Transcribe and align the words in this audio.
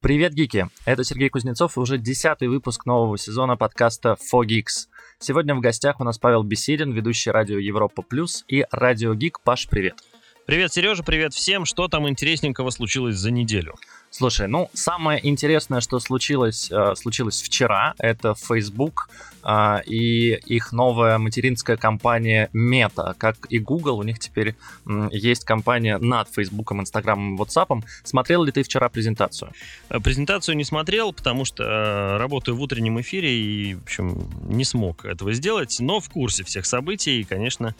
Привет, 0.00 0.32
гики! 0.32 0.68
Это 0.84 1.02
Сергей 1.02 1.28
Кузнецов 1.28 1.76
и 1.76 1.80
уже 1.80 1.98
десятый 1.98 2.46
выпуск 2.46 2.86
нового 2.86 3.18
сезона 3.18 3.56
подкаста 3.56 4.16
FOGIX. 4.32 4.64
Сегодня 5.18 5.56
в 5.56 5.60
гостях 5.60 5.98
у 5.98 6.04
нас 6.04 6.18
Павел 6.18 6.44
Беседин, 6.44 6.92
ведущий 6.92 7.32
радио 7.32 7.58
Европа 7.58 8.02
Плюс 8.02 8.44
и 8.46 8.64
радио 8.70 9.14
Гик. 9.14 9.40
Паш, 9.40 9.66
привет! 9.68 9.96
Привет, 10.46 10.72
Сережа, 10.72 11.02
привет 11.02 11.34
всем. 11.34 11.64
Что 11.64 11.88
там 11.88 12.08
интересненького 12.08 12.70
случилось 12.70 13.16
за 13.16 13.32
неделю? 13.32 13.74
Слушай, 14.10 14.48
ну, 14.48 14.70
самое 14.72 15.20
интересное, 15.28 15.80
что 15.80 16.00
случилось, 16.00 16.70
э, 16.70 16.94
случилось 16.96 17.42
вчера, 17.42 17.94
это 17.98 18.34
Facebook 18.34 19.10
э, 19.44 19.82
и 19.84 20.32
их 20.46 20.72
новая 20.72 21.18
материнская 21.18 21.76
компания 21.76 22.48
Meta. 22.54 23.14
Как 23.18 23.36
и 23.50 23.58
Google, 23.58 23.98
у 23.98 24.02
них 24.02 24.18
теперь 24.18 24.54
есть 25.10 25.44
компания 25.44 25.98
над 25.98 26.28
Facebook, 26.34 26.72
Instagram 26.72 27.34
и 27.34 27.38
WhatsApp. 27.38 27.82
Смотрел 28.02 28.44
ли 28.44 28.52
ты 28.52 28.62
вчера 28.62 28.88
презентацию? 28.88 29.52
Э, 29.90 30.00
презентацию 30.00 30.56
не 30.56 30.64
смотрел, 30.64 31.12
потому 31.12 31.44
что 31.44 32.16
работаю 32.18 32.56
в 32.56 32.62
утреннем 32.62 32.98
эфире 33.02 33.30
и, 33.30 33.74
в 33.74 33.82
общем, 33.82 34.26
не 34.48 34.64
смог 34.64 35.04
этого 35.04 35.34
сделать, 35.34 35.76
но 35.80 36.00
в 36.00 36.08
курсе 36.08 36.44
всех 36.44 36.64
событий 36.64 37.20
и, 37.20 37.24
конечно, 37.24 37.74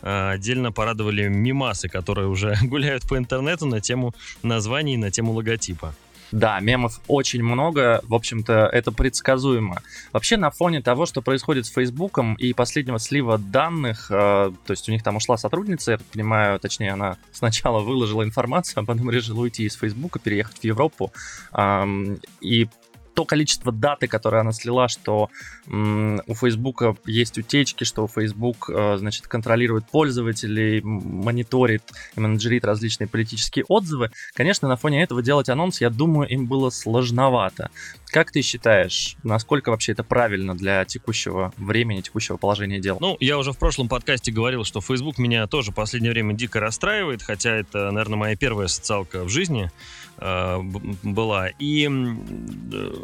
отдельно 0.00 0.70
порадовали 0.70 1.28
мимасы, 1.28 1.88
которые 1.88 2.28
уже 2.28 2.56
гуляют 2.62 3.06
по 3.08 3.16
интернету 3.16 3.66
на 3.66 3.80
тему 3.80 4.14
названий, 4.42 4.96
на 4.96 5.10
тему 5.10 5.32
логотипа 5.32 5.73
типа. 5.74 5.94
Да, 6.32 6.58
мемов 6.58 7.00
очень 7.06 7.44
много, 7.44 8.00
в 8.08 8.14
общем-то, 8.14 8.68
это 8.72 8.90
предсказуемо. 8.90 9.82
Вообще, 10.12 10.36
на 10.36 10.50
фоне 10.50 10.82
того, 10.82 11.06
что 11.06 11.22
происходит 11.22 11.66
с 11.66 11.70
Фейсбуком 11.70 12.34
и 12.34 12.52
последнего 12.52 12.98
слива 12.98 13.38
данных, 13.38 14.10
э, 14.10 14.50
то 14.66 14.70
есть 14.70 14.88
у 14.88 14.92
них 14.92 15.04
там 15.04 15.16
ушла 15.16 15.36
сотрудница, 15.36 15.92
я 15.92 15.98
так 15.98 16.06
понимаю, 16.08 16.58
точнее, 16.58 16.92
она 16.92 17.18
сначала 17.30 17.80
выложила 17.80 18.24
информацию, 18.24 18.82
а 18.82 18.84
потом 18.84 19.10
решила 19.10 19.42
уйти 19.42 19.64
из 19.64 19.76
Фейсбука, 19.76 20.18
переехать 20.18 20.58
в 20.58 20.64
Европу, 20.64 21.12
э, 21.52 22.16
и 22.40 22.68
то 23.14 23.24
количество 23.24 23.72
даты, 23.72 24.06
которые 24.06 24.40
она 24.40 24.52
слила, 24.52 24.88
что 24.88 25.30
м, 25.68 26.20
у 26.26 26.34
Facebook 26.34 26.82
есть 27.06 27.38
утечки, 27.38 27.84
что 27.84 28.06
Facebook, 28.06 28.68
э, 28.68 28.96
значит, 28.98 29.26
контролирует 29.26 29.86
пользователей, 29.86 30.80
мониторит 30.82 31.82
и 32.16 32.20
менеджерит 32.20 32.64
различные 32.64 33.08
политические 33.08 33.64
отзывы, 33.68 34.10
конечно, 34.34 34.68
на 34.68 34.76
фоне 34.76 35.02
этого 35.02 35.22
делать 35.22 35.48
анонс, 35.48 35.80
я 35.80 35.90
думаю, 35.90 36.28
им 36.28 36.46
было 36.46 36.70
сложновато. 36.70 37.70
Как 38.14 38.30
ты 38.30 38.42
считаешь, 38.42 39.16
насколько 39.24 39.70
вообще 39.70 39.90
это 39.90 40.04
правильно 40.04 40.54
для 40.56 40.84
текущего 40.84 41.52
времени, 41.56 42.00
текущего 42.00 42.36
положения 42.36 42.78
дел? 42.78 42.98
Ну, 43.00 43.16
я 43.18 43.38
уже 43.38 43.52
в 43.52 43.58
прошлом 43.58 43.88
подкасте 43.88 44.30
говорил, 44.30 44.62
что 44.64 44.80
Facebook 44.80 45.18
меня 45.18 45.46
тоже 45.48 45.72
в 45.72 45.74
последнее 45.74 46.12
время 46.12 46.32
дико 46.32 46.60
расстраивает, 46.60 47.22
хотя 47.22 47.50
это, 47.50 47.90
наверное, 47.90 48.16
моя 48.16 48.36
первая 48.36 48.68
социалка 48.68 49.24
в 49.24 49.28
жизни 49.30 49.70
э, 50.18 50.58
была. 51.02 51.48
И 51.58 51.88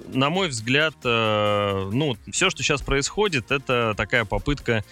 на 0.08 0.30
мой 0.30 0.48
взгляд, 0.48 0.94
э, 1.04 1.90
ну, 1.92 2.16
все, 2.30 2.50
что 2.50 2.62
сейчас 2.62 2.82
происходит, 2.82 3.50
это 3.50 3.94
такая 3.96 4.24
попытка 4.24 4.84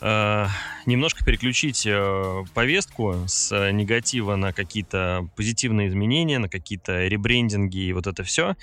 э, 0.00 0.46
немножко 0.86 1.24
переключить 1.24 1.86
э, 1.86 2.44
повестку 2.54 3.24
с 3.26 3.70
негатива 3.72 4.36
на 4.36 4.52
какие-то 4.52 5.28
позитивные 5.36 5.88
изменения, 5.88 6.38
на 6.38 6.48
какие-то 6.48 7.06
ребрендинги 7.06 7.78
и 7.78 7.92
вот 7.92 8.06
это 8.06 8.22
все. 8.22 8.56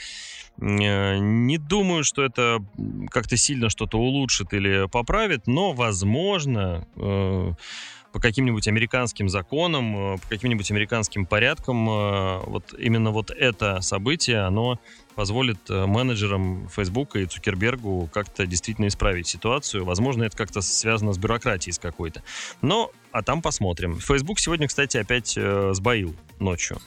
Не 0.59 1.57
думаю, 1.59 2.03
что 2.03 2.23
это 2.25 2.66
как-то 3.11 3.38
сильно 3.38 3.69
что-то 3.69 3.99
улучшит 3.99 4.53
или 4.53 4.88
поправит, 4.88 5.45
но, 5.45 5.73
возможно, 5.73 6.88
по 8.11 8.19
каким-нибудь 8.19 8.67
американским 8.67 9.30
законам, 9.30 10.19
по 10.19 10.27
каким-нибудь 10.27 10.69
американским 10.72 11.25
порядкам, 11.25 11.86
вот 11.86 12.73
именно 12.77 13.11
вот 13.11 13.31
это 13.31 13.81
событие, 13.81 14.39
оно 14.39 14.80
позволит 15.17 15.58
э, 15.72 15.88
менеджерам 15.88 16.69
Facebook 16.69 17.16
и 17.16 17.25
Цукербергу 17.25 18.08
как-то 18.13 18.45
действительно 18.45 18.88
исправить 18.88 19.28
ситуацию. 19.28 19.83
Возможно, 19.83 20.23
это 20.23 20.38
как-то 20.38 20.61
связано 20.61 21.11
с 21.11 21.17
бюрократией 21.17 21.73
с 21.73 21.80
какой-то. 21.80 22.22
Но, 22.62 22.91
а 23.12 23.23
там 23.23 23.41
посмотрим. 23.41 24.00
Facebook 24.00 24.39
сегодня, 24.39 24.68
кстати, 24.68 24.97
опять 24.97 25.34
э, 25.35 25.72
сбоил 25.74 26.16
ночью. 26.39 26.78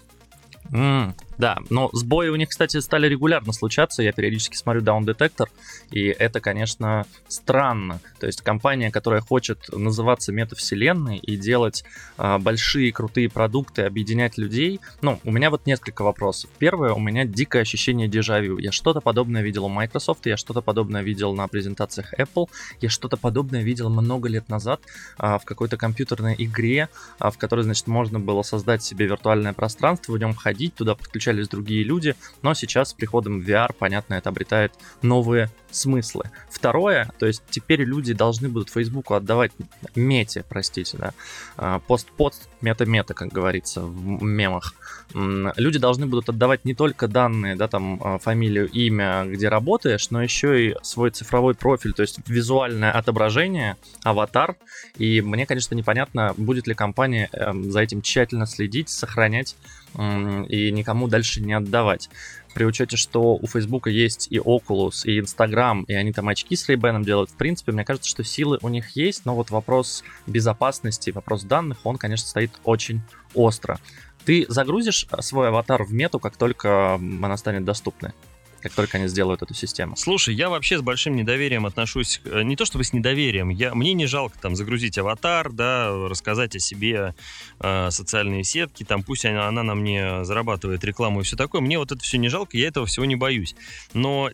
Mm, 0.70 1.14
да, 1.40 1.56
но 1.70 1.88
сбои 1.94 2.28
у 2.28 2.36
них, 2.36 2.50
кстати, 2.50 2.78
стали 2.80 3.08
регулярно 3.08 3.54
случаться. 3.54 4.02
Я 4.02 4.12
периодически 4.12 4.56
смотрю 4.56 4.82
Down 4.82 5.04
Detector, 5.04 5.46
и 5.90 6.04
это, 6.08 6.38
конечно, 6.40 7.06
странно. 7.28 8.00
То 8.18 8.26
есть 8.26 8.42
компания, 8.42 8.90
которая 8.90 9.22
хочет 9.22 9.70
называться 9.72 10.32
метавселенной 10.32 11.16
и 11.16 11.36
делать 11.38 11.82
а, 12.18 12.38
большие 12.38 12.92
крутые 12.92 13.30
продукты, 13.30 13.82
объединять 13.82 14.36
людей. 14.36 14.80
Ну, 15.00 15.18
у 15.24 15.32
меня 15.32 15.48
вот 15.48 15.64
несколько 15.64 16.02
вопросов. 16.02 16.50
Первое, 16.58 16.92
у 16.92 17.00
меня 17.00 17.24
дикое 17.24 17.62
ощущение 17.62 18.06
дежавю. 18.06 18.58
Я 18.58 18.70
что-то 18.70 19.00
подобное 19.00 19.40
видел 19.40 19.64
у 19.64 19.70
Microsoft, 19.70 20.26
я 20.26 20.36
что-то 20.36 20.60
подобное 20.60 21.00
видел 21.00 21.34
на 21.34 21.48
презентациях 21.48 22.12
Apple, 22.18 22.50
я 22.82 22.90
что-то 22.90 23.16
подобное 23.16 23.62
видел 23.62 23.88
много 23.88 24.28
лет 24.28 24.50
назад 24.50 24.82
а, 25.16 25.38
в 25.38 25.46
какой-то 25.46 25.78
компьютерной 25.78 26.34
игре, 26.36 26.90
а, 27.18 27.30
в 27.30 27.38
которой, 27.38 27.62
значит, 27.62 27.86
можно 27.86 28.20
было 28.20 28.42
создать 28.42 28.82
себе 28.82 29.06
виртуальное 29.06 29.54
пространство, 29.54 30.12
в 30.12 30.18
нем 30.18 30.34
ходить, 30.34 30.74
туда 30.74 30.94
подключать 30.94 31.29
встречались 31.30 31.48
другие 31.48 31.84
люди, 31.84 32.14
но 32.42 32.54
сейчас 32.54 32.90
с 32.90 32.92
приходом 32.92 33.40
VR, 33.40 33.70
понятно, 33.78 34.14
это 34.14 34.28
обретает 34.28 34.72
новые 35.02 35.48
смыслы. 35.70 36.24
Второе, 36.50 37.10
то 37.18 37.26
есть 37.26 37.42
теперь 37.50 37.82
люди 37.82 38.12
должны 38.12 38.48
будут 38.48 38.70
Фейсбуку 38.70 39.14
отдавать 39.14 39.52
мете, 39.94 40.44
простите, 40.48 40.98
да, 40.98 41.12
а, 41.56 41.78
пост-пост, 41.78 42.48
мета-мета, 42.60 43.14
как 43.14 43.28
говорится 43.28 43.82
в 43.82 44.22
мемах. 44.22 44.74
Люди 45.14 45.78
должны 45.78 46.06
будут 46.06 46.28
отдавать 46.28 46.64
не 46.64 46.74
только 46.74 47.06
данные, 47.08 47.54
да, 47.56 47.68
там, 47.68 48.00
а, 48.02 48.18
фамилию, 48.18 48.68
имя, 48.68 49.24
где 49.26 49.48
работаешь, 49.48 50.10
но 50.10 50.22
еще 50.22 50.70
и 50.70 50.74
свой 50.82 51.10
цифровой 51.10 51.54
профиль, 51.54 51.92
то 51.92 52.02
есть 52.02 52.18
визуальное 52.26 52.90
отображение, 52.90 53.76
аватар. 54.02 54.56
И 54.98 55.20
мне, 55.20 55.46
конечно, 55.46 55.74
непонятно, 55.74 56.34
будет 56.36 56.66
ли 56.66 56.74
компания 56.74 57.28
эм, 57.32 57.70
за 57.70 57.80
этим 57.80 58.02
тщательно 58.02 58.46
следить, 58.46 58.88
сохранять 58.88 59.56
и 59.96 60.70
никому 60.70 61.08
дальше 61.08 61.40
не 61.40 61.52
отдавать. 61.52 62.08
При 62.54 62.64
учете, 62.64 62.96
что 62.96 63.36
у 63.36 63.46
Facebook 63.46 63.86
есть 63.86 64.26
и 64.30 64.38
Oculus, 64.38 65.04
и 65.04 65.20
Instagram, 65.20 65.84
и 65.84 65.94
они 65.94 66.12
там 66.12 66.28
очки 66.28 66.56
с 66.56 66.68
ray 66.68 67.04
делают, 67.04 67.30
в 67.30 67.34
принципе, 67.34 67.72
мне 67.72 67.84
кажется, 67.84 68.10
что 68.10 68.24
силы 68.24 68.58
у 68.62 68.68
них 68.68 68.96
есть, 68.96 69.24
но 69.24 69.34
вот 69.34 69.50
вопрос 69.50 70.02
безопасности, 70.26 71.10
вопрос 71.10 71.44
данных, 71.44 71.78
он, 71.84 71.96
конечно, 71.96 72.26
стоит 72.26 72.50
очень 72.64 73.02
остро. 73.34 73.78
Ты 74.24 74.46
загрузишь 74.48 75.06
свой 75.20 75.48
аватар 75.48 75.84
в 75.84 75.92
мету, 75.92 76.18
как 76.18 76.36
только 76.36 76.94
она 76.94 77.36
станет 77.36 77.64
доступной? 77.64 78.12
Как 78.60 78.72
только 78.72 78.98
они 78.98 79.08
сделают 79.08 79.42
эту 79.42 79.54
систему. 79.54 79.96
Слушай, 79.96 80.34
я 80.34 80.50
вообще 80.50 80.78
с 80.78 80.82
большим 80.82 81.16
недоверием 81.16 81.66
отношусь, 81.66 82.20
э, 82.24 82.42
не 82.42 82.56
то 82.56 82.64
чтобы 82.64 82.84
с 82.84 82.92
недоверием, 82.92 83.48
я, 83.48 83.74
мне 83.74 83.94
не 83.94 84.06
жалко 84.06 84.38
там 84.38 84.54
загрузить 84.54 84.98
аватар, 84.98 85.50
да, 85.50 85.90
рассказать 86.08 86.54
о 86.56 86.58
себе 86.58 87.14
э, 87.60 87.90
социальные 87.90 88.44
сетки, 88.44 88.84
там 88.84 89.02
пусть 89.02 89.24
она, 89.24 89.48
она 89.48 89.62
на 89.62 89.74
мне 89.74 90.24
зарабатывает 90.24 90.84
рекламу 90.84 91.20
и 91.20 91.22
все 91.24 91.36
такое, 91.36 91.60
мне 91.60 91.78
вот 91.78 91.92
это 91.92 92.00
все 92.02 92.18
не 92.18 92.28
жалко, 92.28 92.56
я 92.56 92.68
этого 92.68 92.86
всего 92.86 93.04
не 93.04 93.16
боюсь. 93.16 93.54
Но 93.94 94.30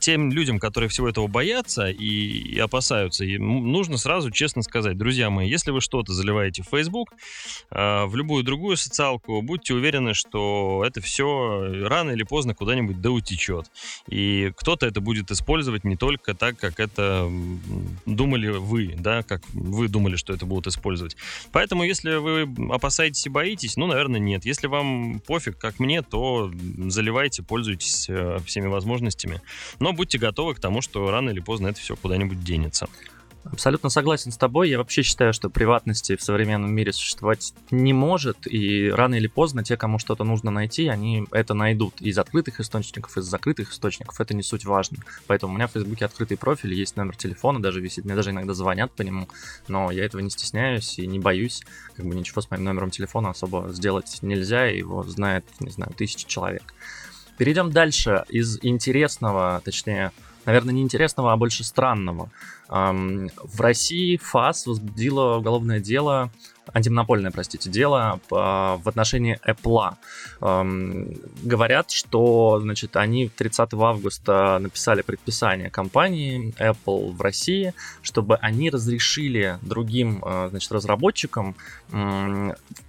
тем 0.00 0.30
людям, 0.30 0.58
которые 0.58 0.88
всего 0.88 1.08
этого 1.08 1.26
боятся 1.26 1.88
и, 1.88 2.04
и 2.04 2.58
опасаются, 2.58 3.24
нужно 3.24 3.98
сразу 3.98 4.30
честно 4.30 4.62
сказать, 4.62 4.96
друзья 4.96 5.30
мои, 5.30 5.48
если 5.48 5.70
вы 5.70 5.80
что-то 5.80 6.12
заливаете 6.12 6.62
в 6.62 6.66
Facebook, 6.66 7.12
э, 7.70 8.04
в 8.04 8.14
любую 8.14 8.44
другую 8.44 8.76
социалку, 8.76 9.42
будьте 9.42 9.74
уверены, 9.74 10.14
что 10.14 10.84
это 10.86 11.00
все 11.00 11.86
рано 11.86 12.10
или 12.10 12.22
поздно 12.22 12.54
куда-нибудь 12.54 13.00
да 13.00 13.10
утечет 13.10 13.55
вперед. 13.56 13.70
И 14.08 14.52
кто-то 14.56 14.86
это 14.86 15.00
будет 15.00 15.30
использовать 15.30 15.84
не 15.84 15.96
только 15.96 16.34
так, 16.34 16.58
как 16.58 16.80
это 16.80 17.30
думали 18.06 18.48
вы, 18.48 18.94
да, 18.98 19.22
как 19.22 19.42
вы 19.52 19.88
думали, 19.88 20.16
что 20.16 20.32
это 20.32 20.46
будут 20.46 20.66
использовать. 20.66 21.16
Поэтому, 21.52 21.84
если 21.84 22.16
вы 22.16 22.48
опасаетесь 22.72 23.26
и 23.26 23.30
боитесь, 23.30 23.76
ну, 23.76 23.86
наверное, 23.86 24.20
нет. 24.20 24.44
Если 24.44 24.66
вам 24.66 25.20
пофиг, 25.20 25.58
как 25.58 25.78
мне, 25.78 26.02
то 26.02 26.50
заливайте, 26.88 27.42
пользуйтесь 27.42 28.06
э, 28.08 28.38
всеми 28.46 28.66
возможностями. 28.66 29.40
Но 29.78 29.92
будьте 29.92 30.18
готовы 30.18 30.54
к 30.54 30.60
тому, 30.60 30.82
что 30.82 31.10
рано 31.10 31.30
или 31.30 31.40
поздно 31.40 31.68
это 31.68 31.80
все 31.80 31.96
куда-нибудь 31.96 32.42
денется. 32.42 32.88
Абсолютно 33.52 33.90
согласен 33.90 34.32
с 34.32 34.36
тобой. 34.36 34.70
Я 34.70 34.78
вообще 34.78 35.02
считаю, 35.02 35.32
что 35.32 35.48
приватности 35.48 36.16
в 36.16 36.22
современном 36.22 36.74
мире 36.74 36.92
существовать 36.92 37.52
не 37.70 37.92
может, 37.92 38.46
и 38.46 38.90
рано 38.90 39.14
или 39.14 39.26
поздно 39.26 39.62
те, 39.62 39.76
кому 39.76 39.98
что-то 39.98 40.24
нужно 40.24 40.50
найти, 40.50 40.88
они 40.88 41.26
это 41.30 41.54
найдут 41.54 42.00
из 42.00 42.18
открытых 42.18 42.60
источников, 42.60 43.16
из 43.16 43.24
закрытых 43.24 43.72
источников. 43.72 44.20
Это 44.20 44.34
не 44.34 44.42
суть 44.42 44.64
важно. 44.64 44.98
Поэтому 45.26 45.52
у 45.52 45.56
меня 45.56 45.68
в 45.68 45.72
Фейсбуке 45.72 46.04
открытый 46.04 46.36
профиль, 46.36 46.74
есть 46.74 46.96
номер 46.96 47.16
телефона, 47.16 47.62
даже 47.62 47.80
висит. 47.80 48.04
Мне 48.04 48.14
даже 48.14 48.30
иногда 48.30 48.54
звонят 48.54 48.92
по 48.92 49.02
нему, 49.02 49.28
но 49.68 49.90
я 49.90 50.04
этого 50.04 50.20
не 50.20 50.30
стесняюсь 50.30 50.98
и 50.98 51.06
не 51.06 51.18
боюсь. 51.18 51.62
Как 51.96 52.06
бы 52.06 52.14
ничего 52.14 52.42
с 52.42 52.50
моим 52.50 52.64
номером 52.64 52.90
телефона 52.90 53.30
особо 53.30 53.68
сделать 53.72 54.18
нельзя, 54.22 54.66
его 54.66 55.02
знает, 55.04 55.44
не 55.60 55.70
знаю, 55.70 55.92
тысячи 55.96 56.26
человек. 56.26 56.74
Перейдем 57.38 57.70
дальше. 57.70 58.24
Из 58.28 58.58
интересного, 58.62 59.60
точнее, 59.64 60.12
наверное, 60.46 60.72
не 60.72 60.82
интересного, 60.82 61.32
а 61.32 61.36
больше 61.36 61.64
странного. 61.64 62.30
В 62.68 63.60
России 63.60 64.16
ФАС 64.16 64.66
возбудила 64.66 65.36
уголовное 65.36 65.80
дело 65.80 66.30
антимонопольное, 66.72 67.30
простите, 67.30 67.70
дело 67.70 68.20
в 68.30 68.82
отношении 68.84 69.38
Apple. 69.46 69.94
Говорят, 71.42 71.90
что, 71.90 72.58
значит, 72.60 72.96
они 72.96 73.28
30 73.28 73.74
августа 73.74 74.58
написали 74.58 75.02
предписание 75.02 75.70
компании 75.70 76.54
Apple 76.58 77.12
в 77.12 77.20
России, 77.20 77.74
чтобы 78.02 78.36
они 78.36 78.70
разрешили 78.70 79.58
другим, 79.62 80.22
э, 80.24 80.48
значит, 80.50 80.72
разработчикам 80.72 81.56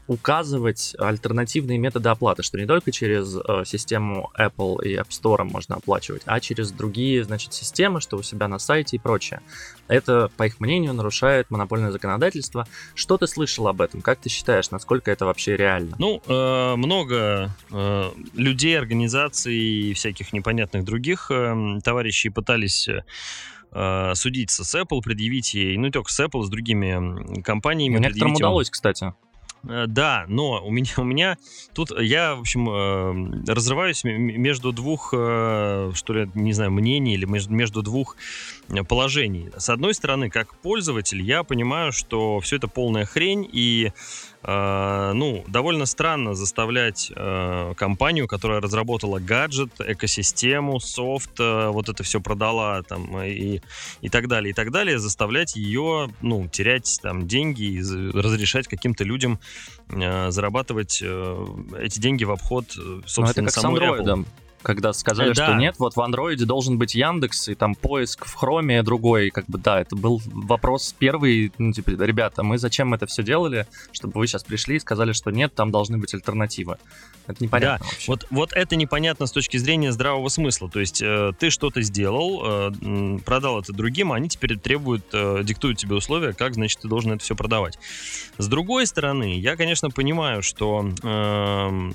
указывать 0.08 0.96
альтернативные 0.98 1.78
методы 1.78 2.10
оплаты, 2.10 2.42
что 2.42 2.58
не 2.58 2.66
только 2.66 2.92
через 2.92 3.36
э, 3.36 3.64
систему 3.66 4.32
Apple 4.40 4.84
и 4.84 4.96
App 4.96 5.10
Store 5.10 5.44
можно 5.44 5.76
оплачивать, 5.76 6.22
а 6.26 6.40
через 6.40 6.72
другие, 6.72 7.24
значит, 7.24 7.54
системы, 7.54 8.00
что 8.00 8.18
у 8.18 8.24
себя 8.24 8.48
на 8.48 8.58
сайте 8.58 8.96
и 8.96 9.00
прочее. 9.00 9.42
Это, 9.88 10.30
по 10.38 10.46
их 10.46 10.60
мнению, 10.60 10.94
нарушает 10.94 11.50
монопольное 11.50 11.92
законодательство. 11.92 12.68
Что 12.96 13.18
ты 13.18 13.28
слышал 13.28 13.68
об 13.68 13.82
этом? 13.82 14.02
Как 14.02 14.20
ты 14.20 14.30
считаешь, 14.30 14.72
насколько 14.72 15.12
это 15.12 15.26
вообще 15.26 15.56
реально? 15.56 15.96
Ну, 16.00 16.22
э, 16.28 16.76
много 16.76 17.52
э, 17.72 18.12
людей, 18.34 18.78
организаций 18.78 19.56
и 19.56 19.94
всяких 19.94 20.34
непонятных 20.34 20.84
других 20.84 21.32
э, 21.32 21.80
товарищей 21.84 22.30
пытались 22.30 22.90
э, 23.72 24.14
судиться 24.16 24.64
с 24.64 24.76
Apple, 24.76 25.02
предъявить 25.02 25.54
ей, 25.54 25.78
ну 25.78 25.86
не 25.86 25.92
только 25.92 26.12
с 26.12 26.20
Apple, 26.20 26.44
с 26.44 26.50
другими 26.50 27.42
компаниями. 27.42 28.00
Некоторым 28.00 28.36
удалось, 28.36 28.70
кстати. 28.70 29.14
Э, 29.64 29.86
да, 29.88 30.26
но 30.28 30.66
у 30.66 30.72
меня, 30.72 30.92
у 30.98 31.04
меня 31.04 31.38
тут 31.74 31.92
я, 32.00 32.36
в 32.36 32.42
общем, 32.42 32.70
э, 32.70 33.52
разрываюсь 33.52 34.04
между 34.04 34.72
двух, 34.72 35.14
э, 35.16 35.92
что 35.94 36.14
ли, 36.14 36.30
не 36.34 36.54
знаю, 36.54 36.72
мнений 36.72 37.14
или 37.14 37.26
между 37.26 37.82
двух 37.82 38.18
положений. 38.88 39.50
С 39.58 39.70
одной 39.70 39.94
стороны, 39.94 40.30
как 40.30 40.56
пользователь, 40.56 41.22
я 41.22 41.44
понимаю, 41.44 41.92
что 41.92 42.40
все 42.40 42.58
это 42.58 42.68
полная 42.68 43.06
хрень, 43.06 43.48
и 43.52 43.92
э, 43.92 44.37
ну, 44.48 45.44
довольно 45.48 45.86
странно 45.86 46.34
заставлять 46.34 47.12
э, 47.14 47.74
компанию, 47.76 48.28
которая 48.28 48.62
разработала 48.62 49.20
гаджет, 49.20 49.72
экосистему, 49.80 50.80
софт, 50.80 51.38
э, 51.40 51.68
вот 51.68 51.90
это 51.90 52.04
все 52.04 52.22
продала 52.22 52.82
там 52.84 53.22
и, 53.22 53.60
и 54.02 54.10
так 54.10 54.30
далее, 54.30 54.52
и 54.52 54.54
так 54.54 54.72
далее, 54.72 55.00
заставлять 55.00 55.58
ее, 55.58 56.10
ну, 56.22 56.48
терять 56.48 57.00
там 57.02 57.28
деньги 57.28 57.64
и 57.64 57.82
разрешать 57.82 58.70
каким-то 58.70 59.04
людям 59.04 59.40
э, 59.90 60.32
зарабатывать 60.32 61.02
э, 61.04 61.46
эти 61.80 62.00
деньги 62.00 62.24
в 62.24 62.32
обход, 62.32 62.68
собственно, 63.06 63.26
Но 63.26 63.32
это 63.32 63.42
как 63.44 63.52
самой 63.52 63.82
с 63.82 63.84
Android. 63.84 64.06
Apple 64.06 64.26
когда 64.68 64.92
сказали, 64.92 65.32
да. 65.32 65.46
что 65.46 65.54
нет, 65.54 65.76
вот 65.80 65.96
в 65.96 66.02
андроиде 66.02 66.44
должен 66.44 66.78
быть 66.78 66.94
Яндекс, 66.94 67.48
и 67.48 67.56
там 67.56 67.74
поиск 67.74 68.26
в 68.26 68.34
Хроме 68.34 68.84
другой, 68.84 69.30
как 69.30 69.46
бы, 69.46 69.58
да, 69.58 69.80
это 69.80 69.96
был 69.96 70.22
вопрос 70.26 70.94
первый, 71.00 71.54
ну, 71.58 71.72
типа, 71.72 71.92
ребята, 71.92 72.44
мы 72.44 72.58
зачем 72.58 72.94
это 72.94 73.06
все 73.06 73.24
делали, 73.24 73.66
чтобы 73.94 74.20
вы 74.20 74.28
сейчас 74.28 74.44
пришли 74.44 74.76
и 74.76 74.80
сказали, 74.80 75.14
что 75.14 75.32
нет, 75.32 75.56
там 75.56 75.72
должны 75.72 75.98
быть 75.98 76.14
альтернативы. 76.14 76.76
Это 77.28 77.42
непонятно 77.42 77.78
да, 77.80 77.86
вообще. 77.86 78.12
Вот, 78.12 78.28
вот 78.30 78.52
это 78.52 78.76
непонятно 78.76 79.26
с 79.26 79.32
точки 79.32 79.56
зрения 79.56 79.94
здравого 79.94 80.28
смысла, 80.28 80.70
то 80.70 80.82
есть 80.82 81.02
э, 81.02 81.32
ты 81.40 81.50
что-то 81.50 81.82
сделал, 81.82 82.42
э, 82.44 83.20
продал 83.24 83.62
это 83.62 83.72
другим, 83.72 84.12
а 84.12 84.18
они 84.18 84.28
теперь 84.28 84.60
требуют, 84.60 85.06
э, 85.14 85.44
диктуют 85.46 85.78
тебе 85.78 85.96
условия, 85.96 86.34
как, 86.34 86.56
значит, 86.56 86.82
ты 86.82 86.90
должен 86.90 87.14
это 87.14 87.24
все 87.24 87.38
продавать. 87.38 87.80
С 88.38 88.50
другой 88.50 88.86
стороны, 88.86 89.40
я, 89.40 89.56
конечно, 89.56 89.90
понимаю, 89.90 90.44
что... 90.44 90.90
Э, 91.04 91.92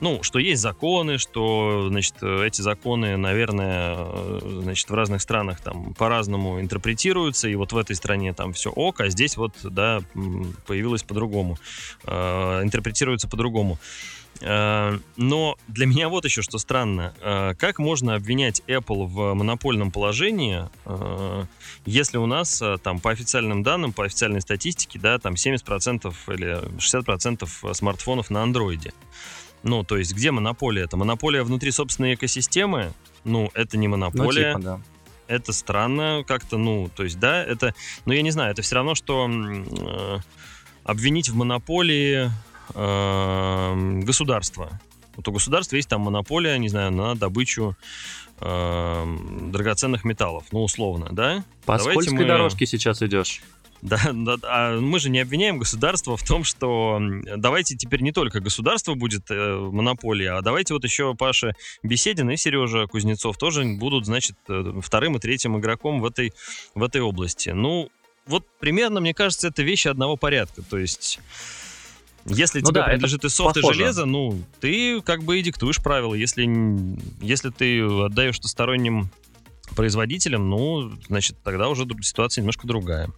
ну, 0.00 0.22
что 0.22 0.38
есть 0.38 0.62
законы, 0.62 1.18
что, 1.18 1.88
значит, 1.88 2.22
эти 2.22 2.62
законы, 2.62 3.16
наверное, 3.16 3.96
э, 3.98 4.60
значит, 4.62 4.88
в 4.88 4.94
разных 4.94 5.20
странах 5.20 5.60
там 5.60 5.94
по-разному 5.94 6.60
интерпретируются, 6.60 7.48
и 7.48 7.54
вот 7.54 7.72
в 7.72 7.78
этой 7.78 7.96
стране 7.96 8.32
там 8.32 8.52
все 8.52 8.70
ок, 8.70 9.00
а 9.00 9.08
здесь 9.08 9.36
вот, 9.36 9.52
да, 9.62 10.00
появилось 10.66 11.02
по-другому, 11.02 11.58
э, 12.04 12.62
интерпретируется 12.62 13.28
по-другому. 13.28 13.78
Э, 14.40 14.98
но 15.16 15.56
для 15.68 15.86
меня 15.86 16.08
вот 16.08 16.24
еще 16.24 16.40
что 16.40 16.58
странно. 16.58 17.14
Э, 17.20 17.54
как 17.58 17.78
можно 17.78 18.14
обвинять 18.14 18.62
Apple 18.66 19.06
в 19.06 19.34
монопольном 19.34 19.90
положении, 19.90 20.64
если 21.84 22.16
у 22.18 22.26
нас 22.26 22.62
там 22.82 23.00
по 23.00 23.10
официальным 23.10 23.62
данным, 23.62 23.92
по 23.92 24.04
официальной 24.04 24.40
статистике, 24.40 24.98
да, 24.98 25.18
там 25.18 25.34
70% 25.34 26.14
или 26.28 26.58
60% 26.78 27.74
смартфонов 27.74 28.30
на 28.30 28.42
андроиде? 28.42 28.92
Ну, 29.62 29.84
то 29.84 29.96
есть, 29.96 30.14
где 30.14 30.30
монополия? 30.30 30.84
Это 30.84 30.96
монополия 30.96 31.42
внутри 31.42 31.70
собственной 31.70 32.14
экосистемы? 32.14 32.92
Ну, 33.24 33.50
это 33.54 33.76
не 33.76 33.88
монополия. 33.88 34.54
Ну, 34.54 34.60
типа, 34.60 34.76
да. 34.76 34.80
Это 35.26 35.52
странно 35.52 36.24
как-то, 36.26 36.58
ну, 36.58 36.90
то 36.94 37.04
есть, 37.04 37.18
да, 37.20 37.44
это... 37.44 37.74
Ну, 38.04 38.12
я 38.12 38.22
не 38.22 38.30
знаю, 38.30 38.50
это 38.50 38.62
все 38.62 38.74
равно, 38.76 38.94
что 38.94 39.28
э, 39.30 40.18
обвинить 40.82 41.28
в 41.28 41.36
монополии 41.36 42.30
э, 42.74 44.00
государство. 44.02 44.80
Вот 45.14 45.28
у 45.28 45.32
государства 45.32 45.76
есть 45.76 45.88
там 45.88 46.00
монополия, 46.00 46.58
не 46.58 46.68
знаю, 46.68 46.90
на 46.90 47.14
добычу 47.14 47.76
э, 48.40 49.16
драгоценных 49.52 50.04
металлов, 50.04 50.46
ну, 50.50 50.64
условно, 50.64 51.08
да? 51.12 51.44
По 51.64 51.76
Давайте 51.76 51.92
скользкой 51.92 52.18
мы... 52.18 52.26
дорожке 52.26 52.66
сейчас 52.66 53.02
идешь. 53.02 53.42
Да, 53.82 53.98
да, 54.12 54.36
а 54.42 54.78
мы 54.78 54.98
же 54.98 55.08
не 55.08 55.20
обвиняем 55.20 55.58
государство 55.58 56.16
в 56.16 56.22
том, 56.22 56.44
что 56.44 57.00
давайте 57.36 57.76
теперь 57.76 58.02
не 58.02 58.12
только 58.12 58.40
государство 58.40 58.94
будет 58.94 59.30
э, 59.30 59.56
монополией, 59.56 60.30
а 60.30 60.42
давайте 60.42 60.74
вот 60.74 60.84
еще 60.84 61.14
Паша 61.14 61.54
Беседин 61.82 62.30
и 62.30 62.36
Сережа 62.36 62.86
Кузнецов 62.86 63.38
тоже 63.38 63.64
будут, 63.64 64.04
значит, 64.04 64.36
э, 64.48 64.80
вторым 64.82 65.16
и 65.16 65.18
третьим 65.18 65.58
игроком 65.58 66.00
в 66.00 66.06
этой, 66.06 66.32
в 66.74 66.82
этой 66.82 67.00
области. 67.00 67.50
Ну, 67.50 67.90
вот 68.26 68.44
примерно, 68.58 69.00
мне 69.00 69.14
кажется, 69.14 69.48
это 69.48 69.62
вещи 69.62 69.88
одного 69.88 70.16
порядка. 70.16 70.62
То 70.62 70.78
есть... 70.78 71.18
Если 72.26 72.60
ну 72.60 72.66
тебе 72.66 72.80
да, 72.80 72.86
принадлежит 72.86 73.24
и 73.24 73.30
софт, 73.30 73.54
похоже. 73.54 73.74
и 73.74 73.78
железо, 73.78 74.04
ну, 74.04 74.42
ты 74.60 75.00
как 75.00 75.22
бы 75.22 75.38
и 75.38 75.42
диктуешь 75.42 75.78
правила. 75.78 76.14
Если, 76.14 76.46
если 77.22 77.48
ты 77.48 77.80
отдаешь 77.82 78.38
это 78.38 78.46
сторонним 78.46 79.10
производителям, 79.74 80.50
ну, 80.50 80.92
значит, 81.08 81.38
тогда 81.42 81.70
уже 81.70 81.86
ситуация 82.02 82.42
немножко 82.42 82.66
другая. 82.66 83.08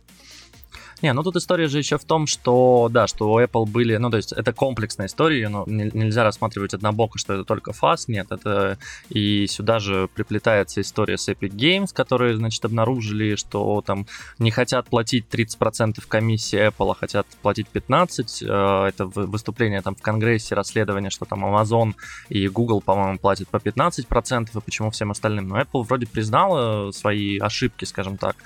Не, 1.03 1.13
ну 1.13 1.25
тут 1.25 1.35
история 1.35 1.67
же 1.67 1.79
еще 1.79 1.99
в 1.99 2.05
том, 2.05 2.29
что, 2.29 2.89
да, 2.89 3.09
что 3.09 3.33
у 3.33 3.41
Apple 3.41 3.67
были, 3.67 3.97
ну 3.97 4.09
то 4.09 4.17
есть 4.17 4.33
это 4.33 4.53
комплексная 4.53 5.09
история, 5.09 5.49
но 5.49 5.65
нельзя 5.67 6.23
рассматривать 6.23 6.75
однобоко, 6.75 7.19
что 7.19 7.35
это 7.35 7.45
только 7.45 7.73
FAS, 7.73 8.05
нет, 8.07 8.29
это 8.31 8.79
и 9.09 9.49
сюда 9.49 9.81
же 9.81 10.09
приплетается 10.15 10.81
история 10.81 11.19
с 11.19 11.29
Epic 11.29 11.51
Games, 11.51 11.89
которые, 11.93 12.37
значит, 12.37 12.65
обнаружили, 12.65 13.35
что 13.35 13.83
там 13.85 14.07
не 14.39 14.53
хотят 14.53 14.87
платить 14.87 15.27
30% 15.29 16.01
комиссии 16.07 16.69
Apple, 16.69 16.93
а 16.93 16.95
хотят 16.95 17.27
платить 17.43 17.67
15%, 17.73 18.43
э, 18.43 18.89
это 18.89 19.07
выступление 19.07 19.83
там 19.83 19.97
в 19.97 20.03
Конгрессе, 20.03 20.55
расследование, 20.55 21.11
что 21.11 21.25
там 21.25 21.45
Amazon 21.45 21.95
и 22.29 22.47
Google, 22.47 22.81
по-моему, 22.81 23.19
платят 23.19 23.49
по 23.49 23.57
15%, 23.57 24.49
и 24.55 24.61
почему 24.61 24.91
всем 24.91 25.11
остальным, 25.11 25.49
но 25.49 25.61
Apple 25.61 25.83
вроде 25.83 26.07
признала 26.07 26.93
свои 26.93 27.39
ошибки, 27.39 27.85
скажем 27.85 28.19
так, 28.19 28.37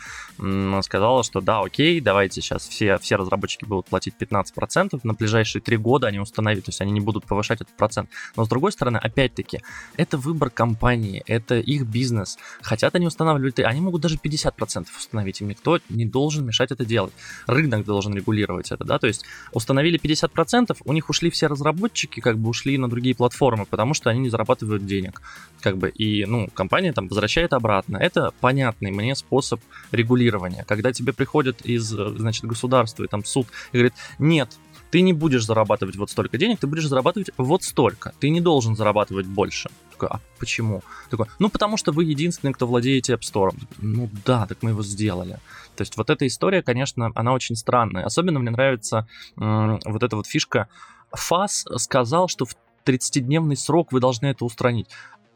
сказала, 0.83 1.23
что 1.25 1.41
да, 1.41 1.61
окей, 1.61 2.01
давайте 2.01 2.41
сейчас 2.41 2.69
все, 2.69 2.99
все 2.99 3.17
разработчики 3.17 3.65
будут 3.65 3.87
платить 3.87 4.15
15%, 4.19 5.01
на 5.03 5.15
ближайшие 5.15 5.63
три 5.63 5.77
года 5.77 6.09
они 6.09 6.19
установят, 6.19 6.65
то 6.65 6.71
есть 6.71 6.81
они 6.81 6.93
не 6.93 7.01
будут 7.01 7.25
повышать 7.25 7.61
этот 7.61 7.77
процент. 7.77 8.11
Но 8.37 8.45
с 8.45 8.49
другой 8.49 8.73
стороны, 8.73 8.99
опять-таки, 8.99 9.61
это 9.97 10.19
выбор 10.19 10.51
компании, 10.51 11.23
это 11.27 11.59
их 11.59 11.87
бизнес. 11.87 12.39
Хотят 12.63 12.95
они 12.95 13.07
устанавливать, 13.07 13.61
они 13.61 13.81
могут 13.81 14.03
даже 14.03 14.17
50% 14.17 14.87
установить, 14.97 15.41
им 15.41 15.49
никто 15.49 15.79
не 15.89 16.05
должен 16.05 16.47
мешать 16.47 16.71
это 16.71 16.85
делать. 16.85 17.13
Рынок 17.47 17.85
должен 17.85 18.15
регулировать 18.15 18.71
это, 18.71 18.85
да, 18.85 18.99
то 18.99 19.07
есть 19.07 19.25
установили 19.53 19.99
50%, 19.99 20.77
у 20.85 20.93
них 20.93 21.09
ушли 21.09 21.31
все 21.31 21.47
разработчики, 21.47 22.21
как 22.21 22.39
бы 22.39 22.51
ушли 22.51 22.79
на 22.79 22.89
другие 22.89 23.15
платформы, 23.15 23.65
потому 23.65 23.95
что 23.95 24.11
они 24.11 24.21
не 24.21 24.29
зарабатывают 24.29 24.87
денег, 24.87 25.23
как 25.61 25.79
бы, 25.79 25.89
и, 25.89 26.25
ну, 26.27 26.49
компания 26.53 26.93
там 26.93 27.09
возвращает 27.09 27.53
обратно. 27.53 27.97
Это 27.97 28.33
понятный 28.41 28.91
мне 28.91 29.15
способ 29.15 29.61
регулирования, 29.93 30.26
когда 30.67 30.93
тебе 30.93 31.13
приходят 31.13 31.63
из, 31.63 31.87
значит, 31.87 32.37
значит, 32.37 32.45
государство 32.45 33.05
и 33.05 33.09
там 33.09 33.25
суд 33.25 33.47
и 33.73 33.79
говорит, 33.79 33.95
нет, 34.19 34.51
ты 34.91 35.01
не 35.01 35.13
будешь 35.13 35.45
зарабатывать 35.45 35.97
вот 35.97 36.11
столько 36.11 36.39
денег, 36.39 36.59
ты 36.61 36.67
будешь 36.67 36.87
зарабатывать 36.87 37.31
вот 37.37 37.63
столько. 37.63 38.13
Ты 38.21 38.31
не 38.31 38.41
должен 38.41 38.77
зарабатывать 38.77 39.27
больше. 39.27 39.69
Такой, 39.93 40.09
а 40.09 40.21
почему? 40.39 40.83
Такой, 41.11 41.27
ну 41.39 41.49
потому 41.49 41.77
что 41.77 41.93
вы 41.93 42.05
единственный, 42.05 42.53
кто 42.53 42.67
владеете 42.67 43.15
App 43.15 43.21
Store. 43.21 43.55
Ну 43.79 44.11
да, 44.25 44.47
так 44.47 44.63
мы 44.63 44.71
его 44.71 44.83
сделали. 44.83 45.39
То 45.77 45.83
есть 45.83 45.97
вот 45.97 46.11
эта 46.11 46.27
история, 46.27 46.63
конечно, 46.63 47.11
она 47.15 47.33
очень 47.33 47.57
странная. 47.57 48.05
Особенно 48.05 48.39
мне 48.39 48.51
нравится 48.51 49.07
м- 49.37 49.81
вот 49.85 50.03
эта 50.03 50.17
вот 50.17 50.27
фишка. 50.27 50.69
ФАС 51.13 51.67
сказал, 51.77 52.29
что 52.29 52.45
в 52.45 52.57
30-дневный 52.85 53.57
срок 53.57 53.93
вы 53.93 54.01
должны 54.01 54.27
это 54.27 54.45
устранить 54.45 54.89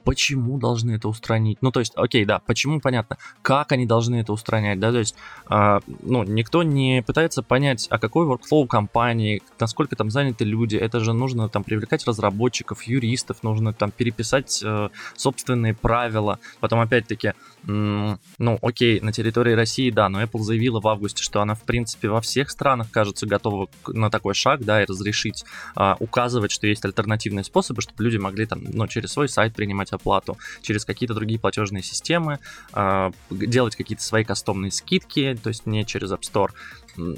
почему 0.04 0.58
должны 0.58 0.92
это 0.92 1.08
устранить? 1.08 1.58
Ну, 1.60 1.70
то 1.70 1.80
есть, 1.80 1.92
окей, 1.96 2.24
да, 2.24 2.40
почему, 2.40 2.80
понятно. 2.80 3.18
Как 3.42 3.72
они 3.72 3.86
должны 3.86 4.16
это 4.16 4.32
устранять, 4.32 4.80
да, 4.80 4.92
то 4.92 4.98
есть, 4.98 5.14
э, 5.50 5.80
ну, 6.02 6.24
никто 6.24 6.62
не 6.62 7.02
пытается 7.02 7.42
понять, 7.42 7.86
а 7.90 7.98
какой 7.98 8.26
workflow 8.26 8.66
компании, 8.66 9.42
насколько 9.58 9.96
там 9.96 10.10
заняты 10.10 10.44
люди, 10.44 10.76
это 10.76 11.00
же 11.00 11.12
нужно 11.12 11.48
там 11.48 11.64
привлекать 11.64 12.06
разработчиков, 12.06 12.82
юристов, 12.82 13.42
нужно 13.42 13.72
там 13.72 13.90
переписать 13.90 14.62
э, 14.64 14.88
собственные 15.16 15.74
правила, 15.74 16.38
потом, 16.60 16.80
опять-таки, 16.80 17.32
ну, 17.64 18.58
окей, 18.62 19.00
на 19.00 19.12
территории 19.12 19.52
России, 19.52 19.90
да, 19.90 20.08
но 20.08 20.22
Apple 20.22 20.40
заявила 20.40 20.80
в 20.80 20.88
августе, 20.88 21.22
что 21.22 21.40
она, 21.40 21.54
в 21.54 21.62
принципе, 21.62 22.08
во 22.08 22.20
всех 22.20 22.50
странах, 22.50 22.90
кажется, 22.90 23.26
готова 23.26 23.68
на 23.88 24.10
такой 24.10 24.34
шаг, 24.34 24.64
да, 24.64 24.82
и 24.82 24.86
разрешить 24.86 25.44
а, 25.74 25.96
указывать, 26.00 26.50
что 26.50 26.66
есть 26.66 26.84
альтернативные 26.84 27.44
способы, 27.44 27.82
чтобы 27.82 28.02
люди 28.02 28.16
могли 28.16 28.46
там, 28.46 28.62
ну, 28.64 28.86
через 28.86 29.12
свой 29.12 29.28
сайт 29.28 29.54
принимать 29.54 29.92
оплату, 29.92 30.38
через 30.62 30.84
какие-то 30.84 31.14
другие 31.14 31.38
платежные 31.38 31.82
системы, 31.82 32.38
а, 32.72 33.12
делать 33.30 33.76
какие-то 33.76 34.02
свои 34.02 34.24
кастомные 34.24 34.70
скидки, 34.70 35.38
то 35.42 35.48
есть 35.48 35.66
не 35.66 35.84
через 35.84 36.12
App 36.12 36.20
Store 36.20 36.50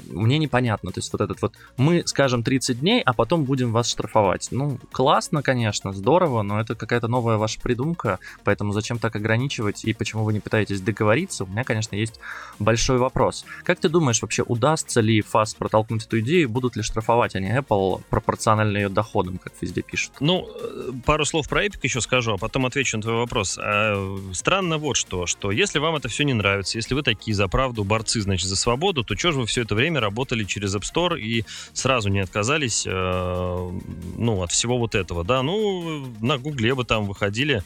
мне 0.09 0.37
непонятно. 0.37 0.91
То 0.91 0.99
есть 0.99 1.11
вот 1.11 1.21
этот 1.21 1.41
вот, 1.41 1.53
мы 1.77 2.03
скажем 2.05 2.43
30 2.43 2.79
дней, 2.79 3.01
а 3.01 3.13
потом 3.13 3.43
будем 3.43 3.71
вас 3.71 3.89
штрафовать. 3.89 4.47
Ну, 4.51 4.77
классно, 4.91 5.41
конечно, 5.41 5.93
здорово, 5.93 6.41
но 6.41 6.59
это 6.59 6.75
какая-то 6.75 7.07
новая 7.07 7.37
ваша 7.37 7.59
придумка, 7.59 8.19
поэтому 8.43 8.71
зачем 8.71 8.99
так 8.99 9.15
ограничивать 9.15 9.85
и 9.85 9.93
почему 9.93 10.23
вы 10.23 10.33
не 10.33 10.39
пытаетесь 10.39 10.81
договориться, 10.81 11.43
у 11.43 11.47
меня, 11.47 11.63
конечно, 11.63 11.95
есть 11.95 12.19
большой 12.59 12.97
вопрос. 12.97 13.45
Как 13.63 13.79
ты 13.79 13.89
думаешь, 13.89 14.21
вообще 14.21 14.43
удастся 14.43 15.01
ли 15.01 15.21
ФАС 15.21 15.55
протолкнуть 15.55 16.05
эту 16.05 16.19
идею, 16.19 16.49
будут 16.49 16.75
ли 16.75 16.83
штрафовать 16.83 17.35
они 17.35 17.49
Apple 17.49 18.01
пропорционально 18.09 18.77
ее 18.77 18.89
доходам, 18.89 19.37
как 19.37 19.53
везде 19.61 19.81
пишут? 19.81 20.13
Ну, 20.19 20.47
э, 20.47 20.91
пару 21.05 21.25
слов 21.25 21.47
про 21.49 21.65
Epic 21.65 21.79
еще 21.83 22.01
скажу, 22.01 22.33
а 22.33 22.37
потом 22.37 22.65
отвечу 22.65 22.97
на 22.97 23.03
твой 23.03 23.15
вопрос. 23.15 23.59
А, 23.61 24.17
странно 24.33 24.77
вот 24.77 24.95
что, 24.95 25.25
что 25.25 25.51
если 25.51 25.79
вам 25.79 25.95
это 25.95 26.07
все 26.07 26.23
не 26.23 26.33
нравится, 26.33 26.77
если 26.77 26.93
вы 26.93 27.03
такие 27.03 27.35
за 27.35 27.47
правду 27.47 27.83
борцы, 27.83 28.21
значит, 28.21 28.47
за 28.47 28.55
свободу, 28.55 29.03
то 29.03 29.15
что 29.15 29.31
же 29.31 29.39
вы 29.39 29.45
все 29.45 29.61
это 29.61 29.72
время 29.73 29.99
работали 29.99 30.43
через 30.43 30.75
App 30.75 30.81
Store 30.81 31.19
и 31.19 31.45
сразу 31.73 32.09
не 32.09 32.19
отказались, 32.19 32.85
э, 32.85 33.79
ну, 34.17 34.41
от 34.41 34.51
всего 34.51 34.77
вот 34.77 34.95
этого, 34.95 35.23
да, 35.23 35.43
ну, 35.43 36.05
на 36.21 36.37
Гугле 36.37 36.75
бы 36.75 36.83
там 36.83 37.05
выходили, 37.05 37.63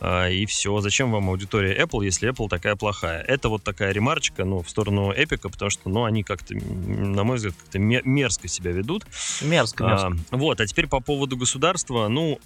э, 0.00 0.32
и 0.32 0.46
все. 0.46 0.80
Зачем 0.80 1.12
вам 1.12 1.30
аудитория 1.30 1.80
Apple, 1.80 2.04
если 2.04 2.30
Apple 2.30 2.48
такая 2.48 2.76
плохая? 2.76 3.22
Это 3.22 3.48
вот 3.48 3.62
такая 3.62 3.92
ремарочка, 3.92 4.44
ну, 4.44 4.62
в 4.62 4.70
сторону 4.70 5.12
Эпика, 5.12 5.48
потому 5.48 5.70
что, 5.70 5.88
ну, 5.88 6.04
они 6.04 6.22
как-то, 6.22 6.54
на 6.54 7.24
мой 7.24 7.36
взгляд, 7.36 7.54
как-то 7.58 7.78
мерзко 7.78 8.48
себя 8.48 8.72
ведут. 8.72 9.04
Мерзко, 9.42 9.84
мерзко. 9.84 10.16
А, 10.30 10.36
вот, 10.36 10.60
а 10.60 10.66
теперь 10.66 10.86
по 10.86 11.00
поводу 11.00 11.36
государства, 11.36 12.08
ну, 12.08 12.38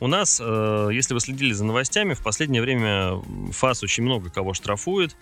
у 0.00 0.06
нас, 0.06 0.40
э, 0.42 0.88
если 0.92 1.12
вы 1.12 1.20
следили 1.20 1.52
за 1.52 1.64
новостями, 1.64 2.14
в 2.14 2.22
последнее 2.22 2.62
время 2.62 3.22
ФАС 3.52 3.82
очень 3.82 4.02
много 4.02 4.30
кого 4.30 4.54
штрафует. 4.54 5.14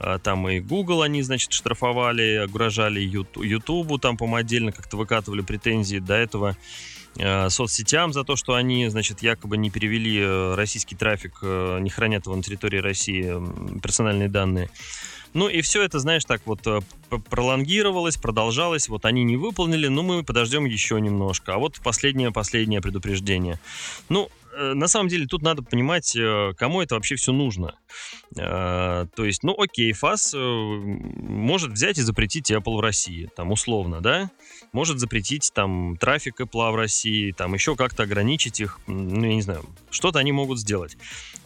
Э, 0.00 0.18
там 0.22 0.48
и 0.48 0.58
Google 0.58 1.02
они, 1.02 1.22
значит, 1.22 1.52
штрафовали, 1.52 2.44
угрожали 2.46 3.00
Ютубу, 3.00 3.98
там, 3.98 4.16
по-моему, 4.16 4.36
отдельно 4.36 4.72
как-то 4.72 4.96
выкатывали 4.96 5.42
претензии. 5.42 5.98
До 5.98 6.14
этого 6.14 6.56
э, 7.16 7.50
соцсетям 7.50 8.14
за 8.14 8.24
то, 8.24 8.36
что 8.36 8.54
они, 8.54 8.88
значит, 8.88 9.20
якобы 9.20 9.58
не 9.58 9.70
перевели 9.70 10.54
российский 10.54 10.96
трафик, 10.96 11.42
не 11.42 11.90
хранят 11.90 12.24
его 12.24 12.34
на 12.34 12.42
территории 12.42 12.78
России 12.78 13.24
персональные 13.80 14.30
данные. 14.30 14.70
Ну 15.34 15.48
и 15.48 15.62
все 15.62 15.82
это, 15.82 15.98
знаешь, 15.98 16.24
так 16.24 16.42
вот 16.44 16.66
э, 16.66 16.80
пролонгировалось, 17.30 18.16
продолжалось. 18.16 18.88
Вот 18.88 19.04
они 19.04 19.24
не 19.24 19.36
выполнили, 19.36 19.88
но 19.88 20.02
мы 20.02 20.22
подождем 20.22 20.64
еще 20.66 21.00
немножко. 21.00 21.54
А 21.54 21.58
вот 21.58 21.80
последнее-последнее 21.82 22.80
предупреждение. 22.80 23.58
Ну, 24.08 24.28
э, 24.54 24.74
на 24.74 24.88
самом 24.88 25.08
деле 25.08 25.26
тут 25.26 25.42
надо 25.42 25.62
понимать, 25.62 26.14
э, 26.16 26.52
кому 26.58 26.82
это 26.82 26.96
вообще 26.96 27.16
все 27.16 27.32
нужно. 27.32 27.74
То 28.34 29.08
есть, 29.18 29.42
ну 29.42 29.54
окей, 29.60 29.92
ФАС 29.92 30.32
может 30.34 31.72
взять 31.72 31.98
и 31.98 32.02
запретить 32.02 32.50
Apple 32.50 32.78
в 32.78 32.80
России, 32.80 33.28
там 33.36 33.52
условно, 33.52 34.00
да? 34.00 34.30
Может 34.72 34.98
запретить 34.98 35.52
там 35.54 35.98
трафик 35.98 36.40
Apple 36.40 36.72
в 36.72 36.76
России, 36.76 37.32
там 37.32 37.52
еще 37.52 37.76
как-то 37.76 38.04
ограничить 38.04 38.60
их, 38.60 38.80
ну 38.86 39.26
я 39.26 39.34
не 39.34 39.42
знаю, 39.42 39.66
что-то 39.90 40.18
они 40.18 40.32
могут 40.32 40.58
сделать. 40.58 40.96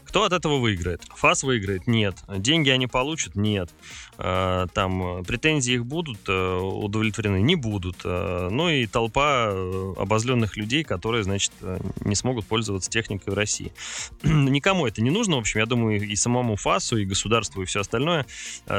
Кто 0.07 0.25
от 0.25 0.33
этого 0.33 0.59
выиграет? 0.59 1.03
ФАС 1.15 1.43
выиграет? 1.43 1.87
Нет. 1.87 2.17
Деньги 2.29 2.71
они 2.71 2.87
получат? 2.87 3.35
Нет. 3.35 3.71
А, 4.19 4.67
там 4.69 5.25
претензии 5.25 5.75
их 5.75 5.85
будут 5.85 6.19
э, 6.29 6.59
удовлетворены? 6.59 7.43
Не 7.43 7.57
будут. 7.57 7.97
А, 8.05 8.49
ну 8.49 8.69
и 8.69 8.87
толпа 8.87 9.49
э, 9.51 9.95
обозленных 9.99 10.57
людей, 10.57 10.85
которые, 10.85 11.25
значит, 11.25 11.53
э, 11.61 11.79
не 12.01 12.15
смогут 12.15 12.47
пользоваться 12.47 12.91
техникой 12.91 13.33
в 13.33 13.37
России. 13.37 13.73
Никому 14.23 14.87
это 14.87 15.03
не 15.03 15.11
нужно, 15.11 15.37
в 15.37 15.41
общем, 15.41 15.61
я 15.61 15.67
думаю, 15.67 16.01
и 16.01 16.17
самому 16.17 16.57
ФАСу, 16.57 16.97
и 16.97 17.05
государству, 17.05 17.63
и 17.63 17.67
все 17.67 17.81
остальное. 17.81 18.27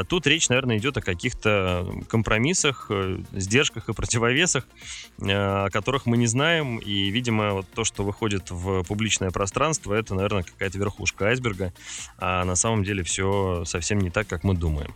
Тут 0.07 0.27
речь, 0.27 0.49
наверное, 0.49 0.77
идет 0.77 0.97
о 0.97 1.01
каких-то 1.01 1.87
компромиссах, 2.09 2.89
сдержках 3.31 3.89
и 3.89 3.93
противовесах, 3.93 4.67
о 5.21 5.69
которых 5.69 6.05
мы 6.05 6.17
не 6.17 6.27
знаем, 6.27 6.77
и, 6.77 7.09
видимо, 7.09 7.51
вот 7.51 7.67
то, 7.73 7.83
что 7.83 8.03
выходит 8.03 8.49
в 8.49 8.83
публичное 8.83 9.31
пространство, 9.31 9.93
это, 9.93 10.15
наверное, 10.15 10.43
какая-то 10.43 10.77
верхушка 10.77 11.26
айсберга, 11.27 11.73
а 12.17 12.43
на 12.43 12.55
самом 12.55 12.83
деле 12.83 13.03
все 13.03 13.63
совсем 13.65 13.99
не 13.99 14.09
так, 14.09 14.27
как 14.27 14.43
мы 14.43 14.55
думаем. 14.55 14.93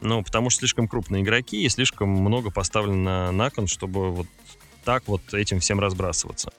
Ну, 0.00 0.22
потому 0.22 0.50
что 0.50 0.60
слишком 0.60 0.88
крупные 0.88 1.22
игроки 1.22 1.64
и 1.64 1.68
слишком 1.68 2.08
много 2.08 2.50
поставлено 2.50 3.32
на 3.32 3.50
кон, 3.50 3.66
чтобы 3.66 4.10
вот 4.10 4.26
так 4.84 5.04
вот 5.06 5.32
этим 5.32 5.60
всем 5.60 5.80
разбрасываться. 5.80 6.52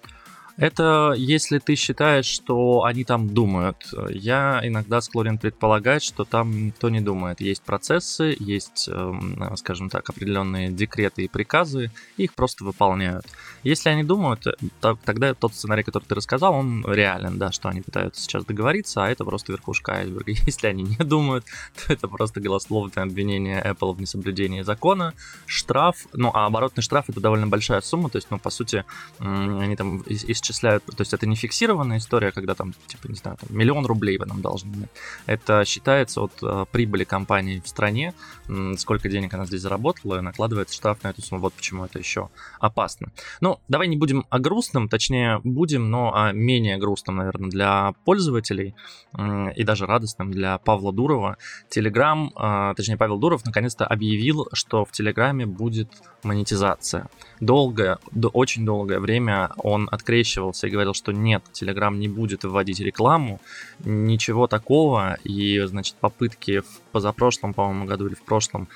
Это 0.58 1.14
если 1.18 1.60
ты 1.60 1.76
считаешь, 1.76 2.26
что 2.26 2.84
они 2.84 3.04
там 3.04 3.34
думают. 3.34 3.94
Я 4.10 4.62
иногда 4.64 5.02
склонен 5.02 5.38
предполагать, 5.38 6.02
что 6.02 6.24
там 6.24 6.68
никто 6.68 6.90
не 6.90 7.02
думает. 7.02 7.42
Есть 7.42 7.62
процессы, 7.62 8.36
есть, 8.40 8.88
эм, 8.88 9.52
скажем 9.58 9.90
так, 9.90 10.10
определенные 10.10 10.70
декреты 10.70 11.24
и 11.24 11.28
приказы, 11.28 11.92
их 12.16 12.34
просто 12.34 12.64
выполняют. 12.64 13.26
Если 13.64 13.90
они 13.90 14.04
думают, 14.04 14.46
то, 14.80 14.98
тогда 15.04 15.34
тот 15.34 15.54
сценарий, 15.54 15.84
который 15.84 16.06
ты 16.06 16.16
рассказал, 16.16 16.54
он 16.54 16.86
реален, 16.88 17.38
да, 17.38 17.52
что 17.52 17.68
они 17.68 17.82
пытаются 17.82 18.22
сейчас 18.22 18.46
договориться, 18.46 19.04
а 19.04 19.10
это 19.10 19.26
просто 19.26 19.52
верхушка 19.52 19.96
айсберга. 19.96 20.32
Если 20.46 20.68
они 20.68 20.84
не 20.84 20.98
думают, 20.98 21.46
то 21.76 21.92
это 21.92 22.08
просто 22.08 22.40
голословное 22.40 23.04
обвинение 23.04 23.62
Apple 23.62 23.94
в 23.94 24.00
несоблюдении 24.00 24.62
закона, 24.62 25.14
штраф, 25.48 26.06
ну, 26.14 26.32
а 26.34 26.46
оборотный 26.46 26.84
штраф 26.84 27.10
это 27.10 27.20
довольно 27.20 27.48
большая 27.48 27.82
сумма, 27.82 28.10
то 28.10 28.18
есть, 28.18 28.28
ну, 28.30 28.40
по 28.40 28.50
сути, 28.50 28.86
они 29.20 29.76
там 29.76 29.98
из 30.02 30.24
исчисляют, 30.46 30.86
то 30.86 31.02
есть 31.02 31.14
это 31.14 31.26
не 31.26 31.36
фиксированная 31.36 31.98
история, 31.98 32.32
когда 32.32 32.54
там, 32.54 32.74
типа, 32.88 33.08
не 33.08 33.16
знаю, 33.16 33.38
там, 33.38 33.58
миллион 33.58 33.86
рублей 33.86 34.18
вы 34.18 34.26
нам 34.26 34.42
должны. 34.42 34.88
Это 35.26 35.66
считается 35.66 36.22
от 36.22 36.32
э, 36.42 36.66
прибыли 36.72 37.04
компании 37.04 37.62
в 37.64 37.68
стране, 37.68 38.14
м, 38.48 38.78
сколько 38.78 39.10
денег 39.10 39.34
она 39.34 39.46
здесь 39.46 39.62
заработала, 39.62 40.20
и 40.20 40.22
накладывается 40.22 40.76
штраф 40.76 41.04
на 41.04 41.10
эту 41.10 41.22
сумму. 41.22 41.42
Вот 41.42 41.54
почему 41.54 41.86
это 41.86 42.00
еще 42.00 42.30
опасно. 42.60 43.12
Ну, 43.42 43.60
давай 43.68 43.88
не 43.88 43.98
будем 43.98 44.26
о 44.30 44.40
грустном, 44.40 44.88
точнее, 44.90 45.42
будем, 45.44 45.90
но 45.90 46.14
о 46.16 46.32
менее 46.32 46.78
грустном, 46.78 47.18
наверное, 47.18 47.50
для 47.50 47.94
пользователей 48.06 48.76
э, 49.18 49.54
и 49.56 49.64
даже 49.64 49.86
радостным 49.86 50.32
для 50.32 50.58
Павла 50.60 50.94
Дурова. 50.94 51.38
Телеграм, 51.70 52.32
э, 52.36 52.74
точнее, 52.76 52.98
Павел 52.98 53.18
Дуров 53.18 53.46
наконец-то 53.46 53.86
объявил, 53.86 54.48
что 54.54 54.86
в 54.86 54.92
Телеграме 54.92 55.46
будет 55.46 55.90
монетизация. 56.24 57.08
Долгое, 57.40 57.98
очень 58.34 58.66
долгое 58.66 59.00
время 59.00 59.52
он 59.58 59.90
открещивался 60.36 60.68
и 60.68 60.70
говорил, 60.70 60.94
что 60.94 61.12
нет, 61.12 61.44
Telegram 61.54 61.96
не 61.96 62.08
будет 62.08 62.44
вводить 62.44 62.80
рекламу, 62.80 63.40
ничего 63.84 64.48
такого, 64.48 65.18
и, 65.24 65.62
значит, 65.66 65.96
попытки 65.96 66.60
в 66.60 66.82
позапрошлом, 66.92 67.54
по-моему, 67.54 67.86
году 67.86 68.08
или 68.08 68.16
в 68.16 68.24
прошлом 68.24 68.68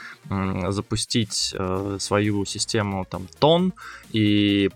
запустить 0.69 1.53
э, 1.57 1.97
свою 1.99 2.45
систему 2.45 3.05
там 3.09 3.27
тон 3.39 3.73
и 4.11 4.69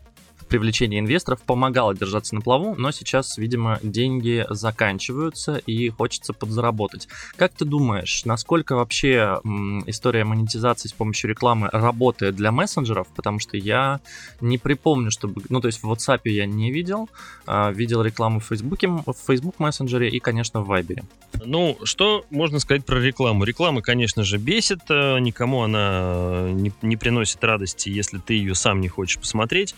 привлечение 0.48 1.00
инвесторов 1.00 1.42
помогало 1.42 1.96
держаться 1.96 2.36
на 2.36 2.42
плаву, 2.42 2.76
но 2.78 2.92
сейчас, 2.92 3.38
видимо, 3.38 3.80
деньги 3.84 4.46
заканчиваются 4.50 5.58
и 5.58 5.90
хочется 5.90 6.34
подзаработать. 6.34 7.08
Как 7.36 7.54
ты 7.54 7.66
думаешь, 7.66 8.26
насколько 8.26 8.76
вообще 8.76 9.40
история 9.86 10.24
монетизации 10.24 10.88
с 10.88 10.94
помощью 10.94 11.30
рекламы 11.30 11.70
работает 11.72 12.36
для 12.36 12.52
мессенджеров? 12.52 13.08
Потому 13.16 13.40
что 13.40 13.58
я 13.58 14.00
не 14.42 14.58
припомню, 14.58 15.12
чтобы... 15.12 15.42
Ну, 15.50 15.62
то 15.62 15.68
есть 15.68 15.84
в 15.84 15.92
WhatsApp 15.92 16.22
я 16.26 16.46
не 16.46 16.72
видел, 16.72 17.10
а 17.46 17.72
видел 17.72 18.02
рекламу 18.02 18.40
в 18.40 18.46
Facebook, 18.46 18.82
в 18.84 19.16
Facebook 19.28 19.60
мессенджере 19.60 20.10
и, 20.10 20.20
конечно, 20.20 20.62
в 20.62 20.72
Viber. 20.72 21.04
Ну, 21.46 21.78
что 21.84 22.26
можно 22.30 22.60
сказать 22.60 22.86
про 22.86 23.00
рекламу? 23.00 23.44
Реклама, 23.44 23.82
конечно 23.82 24.24
же, 24.24 24.38
бесит, 24.38 24.80
э, 24.90 25.20
никому 25.20 25.64
она 25.64 26.50
не, 26.52 26.72
не 26.82 26.96
приносит 26.96 27.44
радости, 27.44 27.90
если 27.90 28.20
ты 28.20 28.36
ее 28.36 28.56
сам 28.56 28.82
не 28.82 28.88
хочешь 28.88 29.20
посмотреть. 29.20 29.76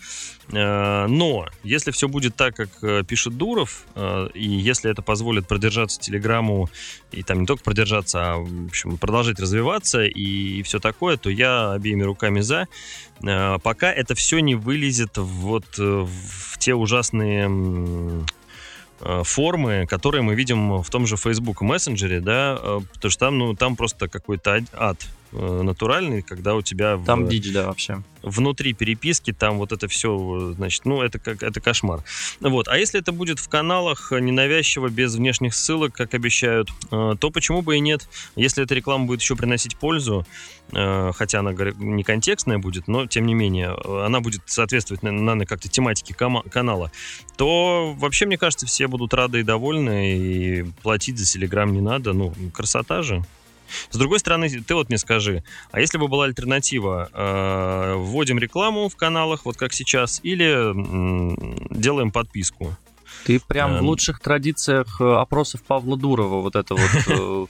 Э, 0.56 1.06
но 1.06 1.46
если 1.62 1.90
все 1.90 2.08
будет 2.08 2.34
так, 2.34 2.56
как 2.56 2.68
э, 2.82 3.02
пишет 3.06 3.36
Дуров, 3.36 3.84
э, 3.94 4.28
и 4.32 4.48
если 4.48 4.90
это 4.90 5.02
позволит 5.02 5.46
продержаться 5.46 6.00
Телеграму, 6.00 6.70
и 7.12 7.22
там 7.22 7.40
не 7.40 7.46
только 7.46 7.62
продержаться, 7.62 8.32
а 8.32 8.36
в 8.38 8.66
общем, 8.66 8.96
продолжать 8.96 9.38
развиваться 9.38 10.04
и 10.04 10.62
все 10.62 10.78
такое, 10.78 11.18
то 11.18 11.28
я 11.28 11.72
обеими 11.72 12.02
руками 12.02 12.40
за. 12.40 12.68
Пока 13.20 13.90
это 13.90 14.14
все 14.14 14.40
не 14.40 14.54
вылезет 14.54 15.16
вот 15.16 15.78
в 15.78 16.58
те 16.58 16.74
ужасные 16.74 18.24
формы, 19.00 19.86
которые 19.88 20.22
мы 20.22 20.34
видим 20.34 20.82
в 20.82 20.90
том 20.90 21.06
же 21.06 21.16
Facebook 21.16 21.62
мессенджере, 21.62 22.20
да, 22.20 22.58
потому 22.92 23.10
что 23.10 23.26
там, 23.26 23.38
ну, 23.38 23.54
там 23.54 23.76
просто 23.76 24.08
какой-то 24.08 24.62
ад 24.74 25.06
натуральный, 25.36 26.22
когда 26.22 26.54
у 26.54 26.62
тебя... 26.62 26.98
Там 27.04 27.26
в... 27.26 27.28
дичь, 27.28 27.52
да, 27.52 27.66
вообще 27.66 28.02
внутри 28.26 28.72
переписки 28.74 29.32
там 29.32 29.56
вот 29.58 29.72
это 29.72 29.88
все, 29.88 30.52
значит, 30.56 30.84
ну, 30.84 31.00
это 31.00 31.18
как 31.18 31.42
это 31.42 31.60
кошмар. 31.60 32.02
Вот. 32.40 32.68
А 32.68 32.76
если 32.76 33.00
это 33.00 33.12
будет 33.12 33.38
в 33.38 33.48
каналах 33.48 34.10
ненавязчиво, 34.10 34.88
без 34.88 35.14
внешних 35.14 35.54
ссылок, 35.54 35.94
как 35.94 36.12
обещают, 36.12 36.68
э, 36.90 37.14
то 37.18 37.30
почему 37.30 37.62
бы 37.62 37.76
и 37.76 37.80
нет? 37.80 38.08
Если 38.34 38.64
эта 38.64 38.74
реклама 38.74 39.06
будет 39.06 39.20
еще 39.20 39.36
приносить 39.36 39.76
пользу, 39.76 40.26
э, 40.72 41.12
хотя 41.14 41.38
она 41.38 41.52
не 41.52 42.02
контекстная 42.02 42.58
будет, 42.58 42.88
но 42.88 43.06
тем 43.06 43.26
не 43.26 43.34
менее, 43.34 43.76
она 44.04 44.20
будет 44.20 44.42
соответствовать, 44.46 45.02
наверное, 45.02 45.46
как-то 45.46 45.68
тематике 45.68 46.14
канала, 46.14 46.90
то 47.36 47.94
вообще, 47.96 48.26
мне 48.26 48.38
кажется, 48.38 48.66
все 48.66 48.88
будут 48.88 49.14
рады 49.14 49.40
и 49.40 49.42
довольны, 49.44 50.16
и 50.16 50.62
платить 50.82 51.18
за 51.18 51.24
Телеграм 51.24 51.72
не 51.72 51.80
надо. 51.80 52.12
Ну, 52.12 52.34
красота 52.52 53.02
же. 53.02 53.22
С 53.90 53.96
другой 53.96 54.18
стороны, 54.18 54.48
ты 54.48 54.74
вот 54.74 54.88
мне 54.88 54.98
скажи, 54.98 55.42
а 55.70 55.80
если 55.80 55.98
бы 55.98 56.08
была 56.08 56.24
альтернатива, 56.24 57.08
э, 57.12 57.94
вводим 57.96 58.38
рекламу 58.38 58.88
в 58.88 58.96
каналах, 58.96 59.44
вот 59.44 59.56
как 59.56 59.72
сейчас, 59.72 60.20
или 60.22 60.46
э, 60.46 61.58
делаем 61.70 62.10
подписку? 62.10 62.76
Ты 63.24 63.40
прям 63.40 63.72
эм... 63.72 63.78
в 63.78 63.82
лучших 63.82 64.20
традициях 64.20 65.00
э, 65.00 65.04
опросов 65.04 65.62
Павла 65.62 65.96
Дурова 65.96 66.40
вот 66.40 66.54
это 66.54 66.74
вот 66.74 66.90
э, 67.06 67.46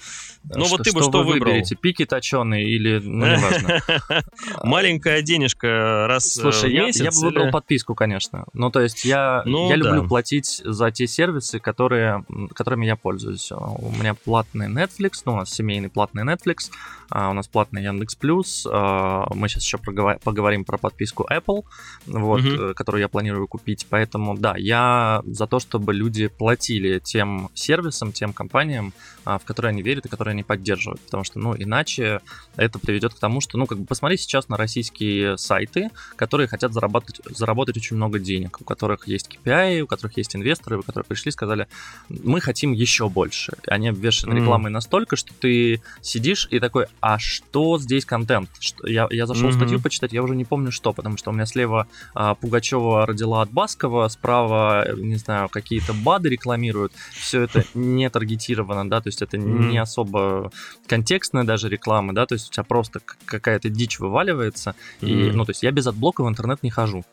Ну 0.55 0.65
что, 0.65 0.77
вот 0.77 0.85
ты 0.85 0.93
бы 0.93 1.01
что, 1.01 1.11
что 1.11 1.19
вы 1.19 1.33
выбрал? 1.33 1.53
выберете, 1.53 1.75
пики 1.75 2.05
точеные 2.05 2.69
или, 2.69 3.01
ну, 3.01 3.27
неважно. 3.27 3.81
Маленькая 4.63 5.23
денежка 5.23 6.07
раз 6.09 6.37
э, 6.37 6.41
Слушай, 6.41 6.73
я, 6.73 6.87
я 6.89 7.11
бы 7.11 7.21
выбрал 7.21 7.51
подписку, 7.51 7.95
конечно. 7.95 8.45
Ну, 8.53 8.71
то 8.71 8.81
есть 8.81 9.05
я, 9.05 9.43
ну, 9.45 9.69
я 9.69 9.77
да. 9.77 9.89
люблю 9.91 10.09
платить 10.09 10.63
за 10.65 10.91
те 10.91 11.07
сервисы, 11.07 11.59
которые, 11.59 12.25
которыми 12.55 12.87
я 12.87 12.97
пользуюсь. 12.97 13.51
У 13.51 13.93
меня 13.99 14.15
платный 14.15 14.69
Netflix, 14.69 15.23
ну, 15.25 15.33
у 15.33 15.37
нас 15.37 15.51
семейный 15.53 15.89
платный 15.89 16.23
Netflix, 16.23 16.71
у 17.11 17.33
нас 17.33 17.47
платный 17.49 17.83
Яндекс 17.83 18.15
Плюс. 18.17 18.67
А, 18.71 19.27
мы 19.35 19.49
сейчас 19.49 19.65
еще 19.65 19.79
поговорим 19.79 20.65
про 20.65 20.79
подписку 20.79 21.27
Apple, 21.31 21.65
вот, 22.07 22.41
угу. 22.41 22.75
которую 22.75 23.01
я 23.03 23.09
планирую 23.09 23.47
купить. 23.47 23.87
Поэтому, 23.89 24.37
да, 24.37 24.55
я 24.57 25.23
за 25.27 25.47
то, 25.47 25.59
чтобы 25.59 25.95
люди 25.95 26.29
платили 26.29 26.99
тем 26.99 27.51
сервисам, 27.55 28.13
тем 28.13 28.33
компаниям, 28.33 28.93
а, 29.25 29.39
в 29.39 29.45
которые 29.45 29.71
они 29.71 29.83
верят 29.83 30.07
и 30.07 30.09
которые 30.09 30.33
они 30.33 30.43
поддерживают. 30.43 31.01
Потому 31.01 31.25
что, 31.25 31.39
ну, 31.39 31.55
иначе 31.57 32.21
это 32.57 32.79
приведет 32.79 33.15
к 33.15 33.19
тому, 33.19 33.41
что, 33.41 33.59
ну, 33.59 33.67
как 33.67 33.79
бы 33.79 33.87
посмотри 33.87 34.17
сейчас 34.17 34.49
на 34.49 34.57
российские 34.57 35.39
сайты, 35.39 35.91
которые 36.17 36.49
хотят 36.49 36.73
заработать, 36.73 37.21
заработать 37.25 37.77
очень 37.77 37.97
много 37.97 38.19
денег, 38.19 38.61
у 38.61 38.65
которых 38.65 39.09
есть 39.09 39.29
KPI, 39.29 39.81
у 39.81 39.87
которых 39.87 40.17
есть 40.17 40.35
инвесторы, 40.37 40.79
у 40.79 40.83
которых 40.83 41.07
пришли 41.07 41.31
и 41.31 41.33
сказали, 41.33 41.67
мы 42.09 42.41
хотим 42.41 42.73
еще 42.73 43.09
больше. 43.09 43.53
Они 43.67 43.89
обвешаны 43.89 44.35
mm. 44.35 44.37
рекламой 44.37 44.71
настолько, 44.71 45.17
что 45.17 45.33
ты 45.35 45.83
сидишь 46.03 46.49
и 46.51 46.61
такой, 46.61 46.87
а 47.01 47.19
что 47.19 47.79
здесь 47.79 48.05
контент? 48.05 48.49
Что, 48.59 48.87
я, 48.87 49.07
я 49.11 49.27
зашел 49.27 49.51
mm-hmm. 49.51 49.57
статью 49.57 49.81
почитать, 49.81 50.13
я 50.13 50.23
уже 50.23 50.35
не 50.35 50.45
помню 50.45 50.73
что, 50.73 50.93
потому 50.93 51.17
что 51.17 51.31
у 51.31 51.33
меня 51.33 51.47
слева 51.47 51.87
а, 52.15 52.35
Пугачева 52.35 53.07
родила 53.07 53.43
от 53.43 53.51
Баскова, 53.51 54.09
справа, 54.09 54.87
не 54.97 55.17
знаю, 55.17 55.49
какие-то 55.49 55.93
БАДы 55.93 56.29
рекламируют. 56.29 56.93
Все 57.13 57.43
это 57.43 57.65
не 57.75 58.09
таргетировано, 58.11 58.89
да, 58.89 59.01
то 59.01 59.09
есть 59.09 59.23
это 59.23 59.37
mm-hmm. 59.37 59.69
не 59.69 59.79
особо 59.79 60.51
контекстная 60.87 61.45
даже 61.45 61.69
реклама, 61.69 62.15
да, 62.15 62.27
то 62.27 62.35
есть 62.35 62.49
у 62.49 62.53
тебя 62.53 62.65
просто 62.65 63.01
какая-то 63.25 63.69
дичь 63.69 63.99
вываливается, 63.99 64.75
mm-hmm. 65.01 65.31
и, 65.31 65.33
ну, 65.33 65.45
то 65.45 65.51
есть 65.51 65.63
я 65.63 65.71
без 65.71 65.87
adblock 65.87 66.20
а 66.20 66.25
в 66.25 66.29
интернет 66.29 66.63
не 66.63 66.71
хожу, 66.71 67.05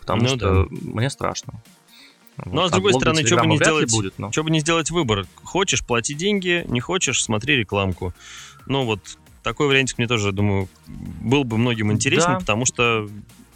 потому 0.00 0.22
ну, 0.22 0.28
что 0.28 0.38
да. 0.38 0.66
мне 0.70 1.10
страшно. 1.10 1.60
Ну, 2.44 2.62
а 2.62 2.68
с 2.68 2.72
другой 2.72 2.94
стороны, 2.94 3.24
что 3.24 3.36
бы, 3.36 3.46
не 3.46 3.56
сделать, 3.56 3.90
будет, 3.92 4.18
но... 4.18 4.32
что 4.32 4.42
бы 4.42 4.50
не 4.50 4.60
сделать 4.60 4.90
выбор? 4.90 5.26
Хочешь, 5.42 5.84
плати 5.84 6.14
деньги, 6.14 6.64
не 6.68 6.80
хочешь, 6.80 7.22
смотри 7.22 7.56
рекламку. 7.56 8.12
Ну, 8.66 8.84
вот 8.84 9.00
такой 9.42 9.68
вариантик 9.68 9.98
мне 9.98 10.06
тоже, 10.06 10.32
думаю, 10.32 10.68
был 10.86 11.44
бы 11.44 11.58
многим 11.58 11.92
интересен, 11.92 12.32
да. 12.32 12.38
потому 12.38 12.64
что 12.64 13.08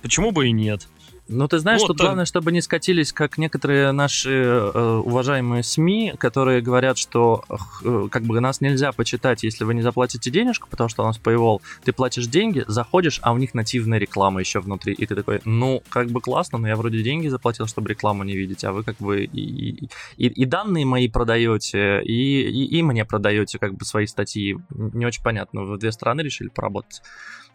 почему 0.02 0.30
бы 0.30 0.48
и 0.48 0.52
нет? 0.52 0.86
Ну, 1.28 1.46
ты 1.46 1.58
знаешь, 1.58 1.80
вот, 1.82 1.88
тут 1.88 2.00
главное, 2.00 2.24
чтобы 2.24 2.52
не 2.52 2.62
скатились, 2.62 3.12
как 3.12 3.36
некоторые 3.36 3.92
наши 3.92 4.30
э, 4.30 5.02
уважаемые 5.04 5.62
СМИ, 5.62 6.14
которые 6.18 6.62
говорят, 6.62 6.96
что 6.96 7.44
э, 7.84 8.08
как 8.10 8.22
бы 8.22 8.40
нас 8.40 8.62
нельзя 8.62 8.92
почитать, 8.92 9.42
если 9.42 9.64
вы 9.64 9.74
не 9.74 9.82
заплатите 9.82 10.30
денежку, 10.30 10.68
потому 10.70 10.88
что 10.88 11.02
у 11.02 11.06
нас 11.06 11.20
Paywall, 11.22 11.60
ты 11.84 11.92
платишь 11.92 12.26
деньги, 12.26 12.64
заходишь, 12.66 13.20
а 13.22 13.32
у 13.32 13.36
них 13.36 13.52
нативная 13.52 13.98
реклама 13.98 14.40
еще 14.40 14.60
внутри, 14.60 14.94
и 14.94 15.04
ты 15.04 15.14
такой, 15.14 15.40
ну, 15.44 15.82
как 15.90 16.08
бы 16.08 16.20
классно, 16.22 16.58
но 16.58 16.68
я 16.68 16.76
вроде 16.76 17.02
деньги 17.02 17.28
заплатил, 17.28 17.66
чтобы 17.66 17.90
рекламу 17.90 18.24
не 18.24 18.34
видеть, 18.34 18.64
а 18.64 18.72
вы 18.72 18.82
как 18.82 18.96
бы 18.96 19.24
и, 19.24 19.86
и, 20.16 20.26
и 20.26 20.44
данные 20.46 20.86
мои 20.86 21.08
продаете, 21.08 22.00
и, 22.02 22.40
и, 22.40 22.78
и 22.78 22.82
мне 22.82 23.04
продаете 23.04 23.58
как 23.58 23.74
бы 23.74 23.84
свои 23.84 24.06
статьи. 24.06 24.56
Не 24.70 25.04
очень 25.04 25.22
понятно, 25.22 25.64
вы 25.64 25.76
в 25.76 25.78
две 25.78 25.92
стороны 25.92 26.22
решили 26.22 26.48
поработать. 26.48 27.02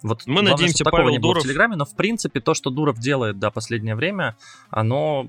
Вот 0.04 0.28
Мы 0.28 0.34
главное, 0.34 0.52
надеемся, 0.52 0.84
Павел 0.84 1.10
не 1.10 1.20
Дуров... 1.20 1.44
в 1.44 1.48
Телеграме, 1.48 1.76
но 1.76 1.86
в 1.86 1.96
принципе 1.96 2.42
то, 2.42 2.54
что 2.54 2.70
Дуров 2.70 3.00
делает 3.00 3.40
до 3.40 3.50
последнее 3.52 3.96
время, 3.96 4.36
оно 4.70 5.28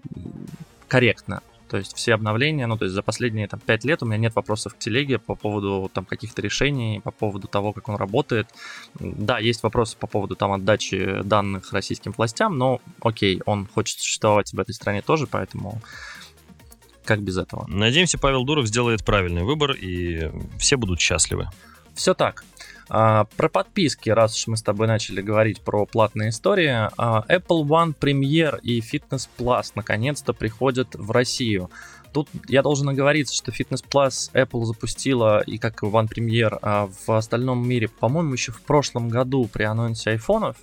корректно. 0.89 1.43
То 1.69 1.79
есть 1.79 1.97
все 1.97 2.15
обновления, 2.15 2.67
ну 2.67 2.77
то 2.77 2.85
есть 2.85 2.95
за 2.95 3.03
последние 3.03 3.49
там 3.49 3.59
5 3.59 3.85
лет 3.85 4.03
у 4.03 4.07
меня 4.07 4.19
нет 4.19 4.35
вопросов 4.35 4.75
к 4.75 4.79
телеге 4.79 5.19
по 5.19 5.35
поводу 5.35 5.91
там 5.93 6.05
каких-то 6.05 6.43
решений, 6.43 7.01
по 7.03 7.11
поводу 7.11 7.49
того, 7.49 7.73
как 7.73 7.89
он 7.89 7.97
работает. 7.97 8.49
Да, 9.01 9.39
есть 9.39 9.63
вопросы 9.63 9.97
по 9.97 10.07
поводу 10.07 10.37
там 10.37 10.53
отдачи 10.53 11.23
данных 11.23 11.73
российским 11.73 12.13
властям, 12.13 12.59
но 12.59 12.81
окей, 13.01 13.41
он 13.47 13.67
хочет 13.67 13.99
существовать 13.99 14.53
в 14.53 14.61
этой 14.61 14.75
стране 14.75 15.03
тоже, 15.03 15.27
поэтому 15.27 15.81
как 17.05 17.23
без 17.23 17.39
этого. 17.39 17.67
Надеемся, 17.69 18.19
Павел 18.19 18.45
Дуров 18.45 18.67
сделает 18.67 19.05
правильный 19.05 19.43
выбор, 19.43 19.73
и 19.73 20.31
все 20.59 20.77
будут 20.77 21.01
счастливы. 21.01 21.49
Все 21.95 22.15
так. 22.15 22.45
А, 22.89 23.25
про 23.37 23.49
подписки, 23.49 24.11
раз 24.11 24.37
уж 24.37 24.47
мы 24.47 24.57
с 24.57 24.63
тобой 24.63 24.87
начали 24.87 25.23
говорить 25.23 25.61
про 25.61 25.87
платные 25.87 26.31
истории, 26.31 26.89
а, 26.97 27.25
Apple 27.29 27.65
One 27.65 27.95
Premier 27.99 28.61
и 28.61 28.81
Fitness 28.81 29.29
Plus 29.39 29.73
наконец-то 29.75 30.33
приходят 30.33 30.95
в 30.95 31.11
Россию. 31.11 31.71
Тут 32.13 32.29
я 32.47 32.63
должен 32.63 32.89
оговориться, 32.89 33.35
что 33.35 33.51
Fitness 33.51 33.85
Plus 33.85 34.31
Apple 34.35 34.65
запустила 34.65 35.41
и 35.41 35.59
как 35.59 35.83
One 35.83 36.09
Premier 36.09 36.57
а 36.63 36.89
в 37.07 37.11
остальном 37.11 37.67
мире, 37.67 37.89
по-моему, 37.89 38.35
еще 38.35 38.53
в 38.53 38.63
прошлом 38.63 39.09
году 39.09 39.49
при 39.53 39.65
анонсе 39.65 40.11
айфонов. 40.11 40.57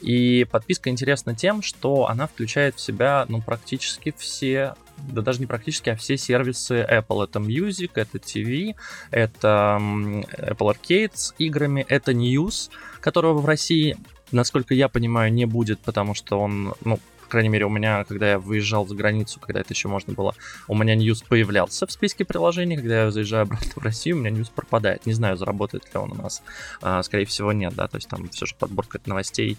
И 0.00 0.46
подписка 0.50 0.90
интересна 0.90 1.34
тем, 1.34 1.62
что 1.62 2.06
она 2.06 2.26
включает 2.26 2.76
в 2.76 2.80
себя 2.80 3.24
ну, 3.28 3.40
практически 3.40 4.14
все 4.16 4.74
да 4.98 5.22
даже 5.22 5.40
не 5.40 5.46
практически, 5.46 5.90
а 5.90 5.96
все 5.96 6.16
сервисы 6.16 6.86
Apple. 6.88 7.24
Это 7.24 7.38
Music, 7.38 7.92
это 7.94 8.18
TV, 8.18 8.74
это 9.10 9.78
Apple 9.80 10.74
Arcade 10.74 11.12
с 11.14 11.34
играми, 11.38 11.84
это 11.88 12.12
News, 12.12 12.70
которого 13.00 13.40
в 13.40 13.46
России, 13.46 13.96
насколько 14.32 14.74
я 14.74 14.88
понимаю, 14.88 15.32
не 15.32 15.44
будет, 15.44 15.80
потому 15.80 16.14
что 16.14 16.40
он, 16.40 16.74
ну, 16.84 16.98
по 17.26 17.30
крайней 17.30 17.48
мере, 17.48 17.66
у 17.66 17.68
меня, 17.68 18.04
когда 18.04 18.30
я 18.30 18.38
выезжал 18.38 18.86
за 18.86 18.94
границу, 18.94 19.40
когда 19.40 19.60
это 19.60 19.74
еще 19.74 19.88
можно 19.88 20.12
было, 20.12 20.32
у 20.68 20.76
меня 20.76 20.94
News 20.94 21.24
появлялся 21.28 21.84
в 21.84 21.90
списке 21.90 22.24
приложений, 22.24 22.76
когда 22.76 23.02
я 23.02 23.10
заезжаю 23.10 23.42
обратно 23.42 23.72
в 23.74 23.82
Россию, 23.84 24.16
у 24.16 24.20
меня 24.20 24.30
News 24.30 24.48
пропадает. 24.54 25.06
Не 25.06 25.12
знаю, 25.12 25.36
заработает 25.36 25.84
ли 25.92 26.00
он 26.00 26.12
у 26.12 26.14
нас. 26.14 26.42
А, 26.80 27.02
скорее 27.02 27.26
всего, 27.26 27.52
нет, 27.52 27.74
да, 27.74 27.88
то 27.88 27.96
есть 27.96 28.08
там 28.08 28.28
все 28.28 28.46
же 28.46 28.54
подборка 28.56 29.00
новостей 29.06 29.58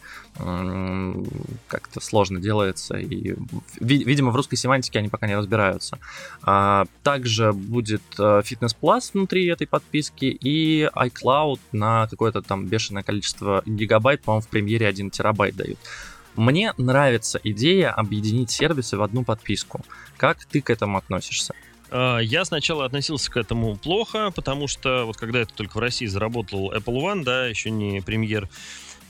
как-то 1.67 1.99
сложно 1.99 2.39
делается, 2.39 2.97
и, 2.97 3.35
видимо, 3.79 4.31
в 4.31 4.35
русской 4.35 4.55
семантике 4.55 4.99
они 4.99 5.09
пока 5.09 5.27
не 5.27 5.35
разбираются. 5.35 5.99
А, 6.43 6.85
также 7.03 7.51
будет 7.51 8.01
э, 8.17 8.41
Fitness 8.45 8.75
Plus 8.81 9.11
внутри 9.13 9.45
этой 9.47 9.67
подписки 9.67 10.25
и 10.25 10.83
iCloud 10.85 11.59
на 11.73 12.07
какое-то 12.07 12.41
там 12.41 12.65
бешеное 12.65 13.03
количество 13.03 13.61
гигабайт, 13.65 14.21
по-моему, 14.21 14.41
в 14.41 14.47
премьере 14.47 14.87
1 14.87 15.11
терабайт 15.11 15.55
дают. 15.55 15.79
Мне 16.37 16.73
нравится 16.77 17.39
идея 17.43 17.91
объединить 17.91 18.51
сервисы 18.51 18.95
в 18.95 19.01
одну 19.01 19.23
подписку. 19.23 19.81
Как 20.17 20.45
ты 20.45 20.61
к 20.61 20.69
этому 20.69 20.99
относишься? 20.99 21.53
А, 21.89 22.19
я 22.19 22.45
сначала 22.45 22.85
относился 22.85 23.31
к 23.31 23.37
этому 23.37 23.75
плохо, 23.75 24.31
потому 24.35 24.67
что 24.67 25.05
вот 25.05 25.17
когда 25.17 25.39
это 25.39 25.53
только 25.53 25.77
в 25.77 25.79
России 25.79 26.05
заработал 26.05 26.71
Apple 26.71 27.01
One, 27.01 27.23
да, 27.23 27.47
еще 27.47 27.71
не 27.71 28.01
премьер, 28.01 28.47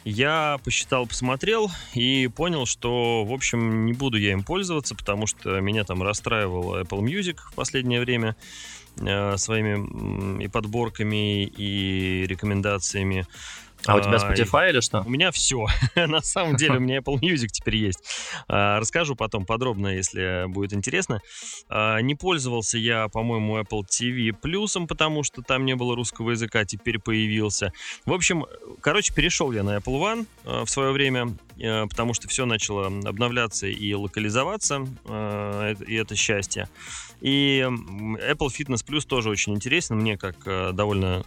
я 0.05 0.57
посчитал, 0.63 1.05
посмотрел 1.05 1.69
и 1.93 2.29
понял, 2.33 2.65
что, 2.65 3.25
в 3.25 3.33
общем, 3.33 3.85
не 3.85 3.91
буду 3.91 4.17
я 4.17 4.31
им 4.31 4.41
пользоваться, 4.41 4.95
потому 4.95 5.27
что 5.27 5.59
меня 5.59 5.83
там 5.83 6.01
расстраивал 6.01 6.79
Apple 6.79 7.01
Music 7.01 7.39
в 7.51 7.55
последнее 7.55 7.99
время 7.99 8.37
э, 9.01 9.35
своими 9.35 10.41
и 10.41 10.47
подборками, 10.47 11.43
и 11.43 12.25
рекомендациями. 12.25 13.27
А 13.85 13.95
у 13.95 14.01
тебя 14.01 14.15
Spotify 14.15 14.69
или 14.69 14.81
что? 14.81 15.01
У 15.05 15.09
меня 15.09 15.31
все. 15.31 15.67
На 15.95 16.21
самом 16.21 16.55
деле 16.55 16.77
у 16.77 16.79
меня 16.79 16.97
Apple 16.99 17.19
Music 17.19 17.47
теперь 17.47 17.77
есть. 17.77 17.99
А, 18.47 18.79
расскажу 18.79 19.15
потом 19.15 19.45
подробно, 19.45 19.87
если 19.87 20.45
будет 20.47 20.73
интересно. 20.73 21.21
А, 21.69 21.99
не 21.99 22.15
пользовался 22.15 22.77
я, 22.77 23.07
по-моему, 23.07 23.59
Apple 23.59 23.83
TV 23.83 24.33
плюсом, 24.33 24.87
потому 24.87 25.23
что 25.23 25.41
там 25.41 25.65
не 25.65 25.75
было 25.75 25.95
русского 25.95 26.31
языка, 26.31 26.65
теперь 26.65 26.99
появился. 26.99 27.71
В 28.05 28.13
общем, 28.13 28.45
короче, 28.81 29.13
перешел 29.13 29.51
я 29.51 29.63
на 29.63 29.77
Apple 29.77 30.01
One 30.01 30.25
а, 30.45 30.65
в 30.65 30.69
свое 30.69 30.91
время. 30.91 31.35
потому 31.89 32.13
что 32.13 32.27
все 32.27 32.45
начало 32.45 32.87
обновляться 32.87 33.67
и 33.67 33.93
локализоваться, 33.93 34.85
и 35.87 35.95
это 35.95 36.15
счастье. 36.15 36.69
И 37.21 37.65
Apple 37.67 38.49
Fitness 38.49 38.85
Plus 38.85 39.05
тоже 39.05 39.29
очень 39.29 39.53
интересен 39.55 39.97
мне, 39.97 40.17
как 40.17 40.35
довольно 40.75 41.23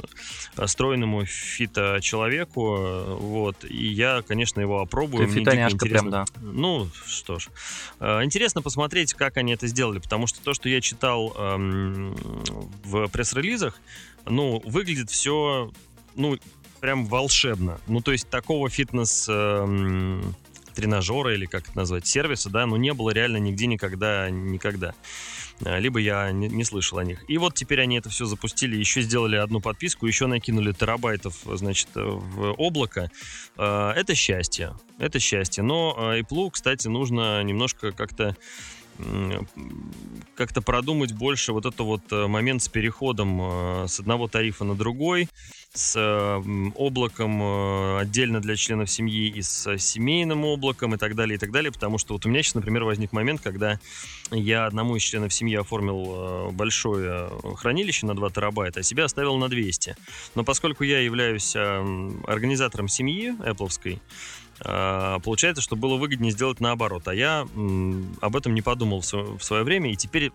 стройному 0.66 1.24
фито-человеку. 1.24 3.16
Вот. 3.18 3.64
И 3.64 3.87
я, 3.88 4.22
конечно, 4.22 4.61
его 4.61 4.81
опробую. 4.81 5.26
Ты 5.26 5.35
фитоняшка 5.35 5.87
прям, 5.87 6.11
да. 6.11 6.24
Ну, 6.40 6.88
что 7.07 7.38
ж. 7.38 7.48
Интересно 7.98 8.62
посмотреть, 8.62 9.14
как 9.14 9.37
они 9.37 9.53
это 9.53 9.66
сделали, 9.66 9.98
потому 9.98 10.26
что 10.26 10.40
то, 10.42 10.55
что 10.55 10.68
я 10.68 10.81
читал 10.81 11.35
эм, 11.37 12.14
в 12.85 13.09
пресс-релизах, 13.09 13.81
ну, 14.26 14.62
выглядит 14.64 15.11
все, 15.11 15.72
ну, 16.14 16.38
прям 16.81 17.07
волшебно. 17.07 17.81
Ну, 17.87 18.00
то 18.00 18.12
есть 18.12 18.29
такого 18.29 18.68
фитнес... 18.68 19.26
Э, 19.29 20.22
тренажера 20.74 21.35
или 21.35 21.46
как 21.46 21.68
это 21.68 21.76
назвать, 21.76 22.07
сервиса, 22.07 22.48
да, 22.48 22.64
но 22.64 22.76
не 22.76 22.94
было 22.94 23.11
реально 23.11 23.38
нигде 23.38 23.66
никогда, 23.66 24.31
никогда. 24.31 24.94
Э, 25.64 25.78
либо 25.78 25.98
я 25.98 26.30
не, 26.32 26.48
не 26.48 26.64
слышал 26.64 26.98
о 26.98 27.04
них. 27.04 27.24
И 27.28 27.38
вот 27.38 27.54
теперь 27.54 27.80
они 27.80 27.98
это 27.98 28.08
все 28.10 28.24
запустили, 28.26 28.76
еще 28.76 29.02
сделали 29.02 29.36
одну 29.36 29.60
подписку, 29.60 30.06
еще 30.06 30.26
накинули 30.26 30.72
терабайтов, 30.72 31.36
значит, 31.44 31.88
в 31.94 32.52
облако. 32.52 33.10
Э, 33.56 33.92
это 33.96 34.14
счастье, 34.14 34.74
это 34.98 35.18
счастье. 35.18 35.62
Но 35.62 35.96
Apple, 35.98 36.50
кстати, 36.50 36.88
нужно 36.88 37.42
немножко 37.42 37.92
как-то 37.92 38.36
как-то 40.34 40.62
продумать 40.62 41.12
больше 41.12 41.52
вот 41.52 41.66
это 41.66 41.82
вот 41.82 42.00
э, 42.10 42.26
момент 42.26 42.62
с 42.62 42.68
переходом 42.68 43.40
э, 43.42 43.88
с 43.88 44.00
одного 44.00 44.26
тарифа 44.26 44.64
на 44.64 44.74
другой, 44.74 45.28
с 45.74 45.96
облаком 46.74 47.42
э, 47.42 47.98
отдельно 48.00 48.40
для 48.40 48.56
членов 48.56 48.90
семьи 48.90 49.28
и 49.28 49.42
с 49.42 49.76
семейным 49.78 50.44
облаком 50.44 50.94
и 50.94 50.98
так 50.98 51.14
далее, 51.14 51.36
и 51.36 51.38
так 51.38 51.50
далее, 51.50 51.70
потому 51.70 51.98
что 51.98 52.14
вот 52.14 52.24
у 52.24 52.28
меня 52.28 52.42
сейчас, 52.42 52.54
например, 52.54 52.84
возник 52.84 53.12
момент, 53.12 53.40
когда 53.42 53.78
я 54.30 54.66
одному 54.66 54.96
из 54.96 55.02
членов 55.02 55.32
семьи 55.32 55.56
оформил 55.56 56.50
большое 56.52 57.30
хранилище 57.56 58.06
на 58.06 58.14
2 58.14 58.30
терабайта, 58.30 58.80
а 58.80 58.82
себя 58.82 59.04
оставил 59.04 59.36
на 59.36 59.48
200. 59.48 59.96
Но 60.34 60.44
поскольку 60.44 60.84
я 60.84 61.00
являюсь 61.00 61.54
организатором 61.54 62.88
семьи 62.88 63.34
Apple, 63.40 64.00
получается, 64.62 65.62
что 65.62 65.76
было 65.76 65.96
выгоднее 65.96 66.32
сделать 66.32 66.60
наоборот. 66.60 67.08
А 67.08 67.14
я 67.14 67.46
об 68.20 68.36
этом 68.36 68.54
не 68.54 68.62
подумал 68.62 69.00
в 69.00 69.42
свое 69.42 69.62
время, 69.64 69.92
и 69.92 69.96
теперь 69.96 70.32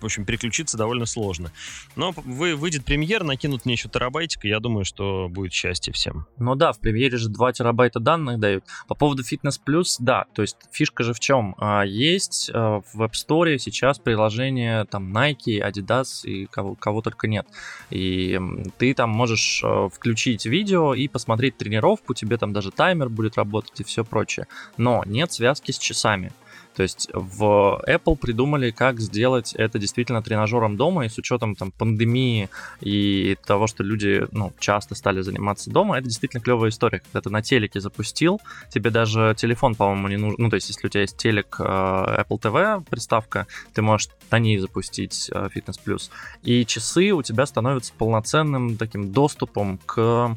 в 0.00 0.04
общем, 0.04 0.24
переключиться 0.24 0.76
довольно 0.76 1.06
сложно. 1.06 1.50
Но 1.96 2.12
вы, 2.16 2.56
выйдет 2.56 2.84
премьер, 2.84 3.24
накинут 3.24 3.64
мне 3.64 3.74
еще 3.74 3.88
терабайтик, 3.88 4.44
и 4.44 4.48
я 4.48 4.60
думаю, 4.60 4.84
что 4.84 5.28
будет 5.28 5.52
счастье 5.52 5.92
всем. 5.92 6.26
Ну 6.38 6.54
да, 6.54 6.72
в 6.72 6.80
премьере 6.80 7.16
же 7.16 7.28
2 7.28 7.52
терабайта 7.52 8.00
данных 8.00 8.38
дают. 8.38 8.64
По 8.88 8.94
поводу 8.94 9.22
Fitness 9.22 9.60
Plus, 9.66 9.96
да, 9.98 10.26
то 10.34 10.42
есть 10.42 10.56
фишка 10.70 11.02
же 11.04 11.12
в 11.12 11.20
чем? 11.20 11.54
А, 11.58 11.82
есть 11.82 12.50
а, 12.52 12.80
в 12.92 13.02
App 13.02 13.12
Store 13.12 13.58
сейчас 13.58 13.98
приложение 13.98 14.84
там 14.84 15.16
Nike, 15.16 15.60
Adidas 15.60 16.24
и 16.24 16.46
кого, 16.46 16.74
кого 16.74 17.02
только 17.02 17.28
нет. 17.28 17.46
И 17.90 18.38
ты 18.78 18.94
там 18.94 19.10
можешь 19.10 19.62
а, 19.64 19.88
включить 19.88 20.46
видео 20.46 20.94
и 20.94 21.08
посмотреть 21.08 21.56
тренировку, 21.56 22.14
тебе 22.14 22.36
там 22.36 22.52
даже 22.52 22.70
таймер 22.70 23.08
будет 23.08 23.36
работать 23.36 23.80
и 23.80 23.84
все 23.84 24.04
прочее. 24.04 24.46
Но 24.76 25.02
нет 25.06 25.32
связки 25.32 25.72
с 25.72 25.78
часами. 25.78 26.32
То 26.76 26.82
есть 26.82 27.08
в 27.14 27.82
Apple 27.88 28.16
придумали, 28.16 28.70
как 28.70 29.00
сделать 29.00 29.54
это 29.54 29.78
действительно 29.78 30.22
тренажером 30.22 30.76
дома, 30.76 31.06
и 31.06 31.08
с 31.08 31.16
учетом 31.16 31.54
там 31.54 31.72
пандемии 31.72 32.50
и 32.82 33.36
того, 33.46 33.66
что 33.66 33.82
люди 33.82 34.26
ну, 34.32 34.52
часто 34.58 34.94
стали 34.94 35.22
заниматься 35.22 35.70
дома, 35.70 35.96
это 35.96 36.06
действительно 36.06 36.42
клевая 36.42 36.70
история. 36.70 37.00
Когда 37.00 37.22
ты 37.22 37.30
на 37.30 37.40
телеке 37.40 37.80
запустил, 37.80 38.40
тебе 38.68 38.90
даже 38.90 39.34
телефон, 39.38 39.74
по-моему, 39.74 40.08
не 40.08 40.16
нужен. 40.18 40.36
Ну, 40.38 40.50
то 40.50 40.56
есть, 40.56 40.68
если 40.68 40.86
у 40.86 40.90
тебя 40.90 41.00
есть 41.00 41.16
телек 41.16 41.56
э, 41.58 41.64
Apple 41.64 42.40
TV 42.40 42.84
приставка, 42.90 43.46
ты 43.72 43.80
можешь 43.80 44.10
на 44.30 44.38
ней 44.38 44.58
запустить 44.58 45.30
э, 45.32 45.48
Fitness 45.54 45.80
Plus. 45.84 46.10
И 46.42 46.66
часы 46.66 47.12
у 47.12 47.22
тебя 47.22 47.46
становятся 47.46 47.94
полноценным 47.96 48.76
таким 48.76 49.12
доступом 49.12 49.78
к 49.86 50.36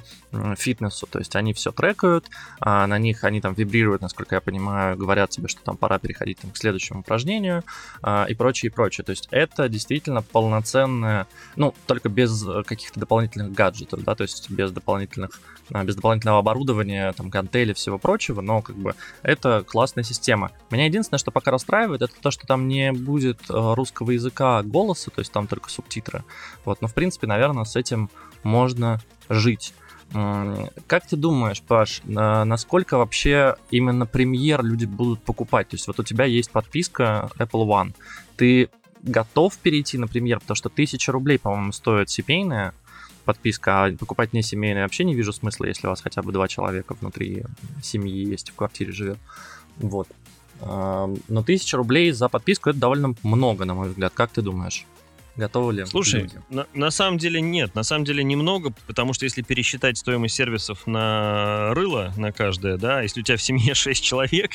фитнесу, 0.58 1.08
то 1.08 1.20
есть 1.20 1.36
они 1.36 1.54
все 1.54 1.72
трекают, 1.72 2.30
а 2.60 2.86
на 2.88 2.98
них 2.98 3.24
они 3.24 3.42
там 3.42 3.54
вибрируют, 3.54 4.02
насколько 4.02 4.36
я 4.36 4.42
понимаю, 4.42 4.98
говорят 4.98 5.32
тебе, 5.32 5.48
что 5.48 5.62
там 5.62 5.78
пора 5.78 6.00
переходить 6.00 6.40
там, 6.40 6.52
к 6.52 6.58
следующему 6.58 7.00
упражнению 7.00 7.64
а, 8.02 8.26
и 8.30 8.36
прочее, 8.36 8.70
и 8.70 8.74
прочее. 8.74 9.04
То 9.04 9.12
есть 9.12 9.28
это 9.32 9.68
действительно 9.70 10.22
полноценное, 10.22 11.28
ну, 11.56 11.74
только 11.88 12.10
без 12.10 12.46
каких-то 12.66 13.00
дополнительных 13.00 13.54
гаджетов, 13.54 14.04
да, 14.04 14.16
то 14.16 14.24
есть 14.24 14.50
без 14.50 14.72
дополнительных, 14.72 15.40
а, 15.72 15.84
без 15.84 15.96
дополнительного 15.96 16.40
оборудования, 16.40 17.12
там, 17.14 17.30
гантели, 17.30 17.74
всего 17.74 17.98
прочего, 17.98 18.42
но 18.42 18.62
как 18.62 18.76
бы 18.76 18.94
это 19.24 19.64
классная 19.68 20.04
система. 20.04 20.52
Меня 20.70 20.86
единственное, 20.86 21.20
что 21.20 21.32
пока 21.32 21.52
расстраивает, 21.52 22.02
это 22.02 22.14
то, 22.22 22.32
что 22.32 22.46
там 22.46 22.68
не 22.68 22.92
будет 22.92 23.42
а, 23.50 23.74
русского 23.76 24.12
языка 24.12 24.62
голоса, 24.64 25.10
то 25.10 25.20
есть 25.20 25.32
там 25.32 25.48
только 25.48 25.70
субтитры. 25.70 26.24
Вот, 26.66 26.82
но 26.82 26.88
в 26.88 26.94
принципе, 26.94 27.26
наверное, 27.26 27.64
с 27.64 27.76
этим 27.76 28.10
можно 28.44 29.02
жить. 29.28 29.74
Как 30.12 31.06
ты 31.08 31.16
думаешь, 31.16 31.62
Паш, 31.62 32.02
насколько 32.06 32.98
вообще 32.98 33.56
именно 33.70 34.06
премьер 34.06 34.64
люди 34.64 34.86
будут 34.86 35.22
покупать? 35.22 35.70
То 35.70 35.76
есть 35.76 35.88
вот 35.88 36.00
у 36.00 36.04
тебя 36.04 36.26
есть 36.26 36.50
подписка 36.50 37.30
Apple 37.38 37.68
One, 37.68 37.94
ты 38.36 38.70
готов 39.04 39.58
перейти 39.58 39.98
на 39.98 40.08
премьер, 40.08 40.40
потому 40.40 40.56
что 40.56 40.70
тысяча 40.70 41.12
рублей, 41.12 41.38
по-моему, 41.38 41.72
стоит 41.72 42.10
семейная 42.10 42.74
подписка, 43.24 43.86
а 43.86 43.92
покупать 43.92 44.34
не 44.34 44.42
семейная 44.42 44.84
вообще 44.84 45.04
не 45.04 45.14
вижу 45.14 45.32
смысла, 45.32 45.66
если 45.66 45.86
у 45.86 45.92
вас 45.92 46.02
хотя 46.02 46.24
бы 46.24 46.32
два 46.32 46.48
человека 46.48 46.96
внутри 47.00 47.44
семьи 47.84 48.26
есть, 48.26 48.50
в 48.50 48.56
квартире 48.56 48.92
живет. 48.92 49.20
Вот. 49.78 50.08
Но 50.62 51.44
тысяча 51.46 51.78
рублей 51.78 52.12
за 52.12 52.28
подписку 52.30 52.72
это 52.72 52.80
довольно 52.80 53.14
много, 53.24 53.66
на 53.66 53.76
мой 53.76 53.90
взгляд. 53.90 54.12
Как 54.16 54.32
ты 54.32 54.42
думаешь? 54.42 54.86
Готовы 55.40 55.74
ли? 55.74 55.86
Слушай, 55.86 56.30
на, 56.50 56.68
на 56.74 56.92
самом 56.92 57.18
деле 57.18 57.40
нет. 57.40 57.74
На 57.74 57.84
самом 57.84 58.04
деле 58.04 58.26
немного, 58.26 58.74
потому 58.88 59.14
что 59.14 59.24
если 59.24 59.42
пересчитать 59.42 59.98
стоимость 59.98 60.36
сервисов 60.36 60.86
на 60.86 61.74
рыло, 61.74 62.14
на 62.18 62.34
каждое, 62.34 62.76
да, 62.76 63.02
если 63.02 63.22
у 63.22 63.24
тебя 63.24 63.38
в 63.38 63.42
семье 63.42 63.74
6 63.74 64.04
человек, 64.04 64.52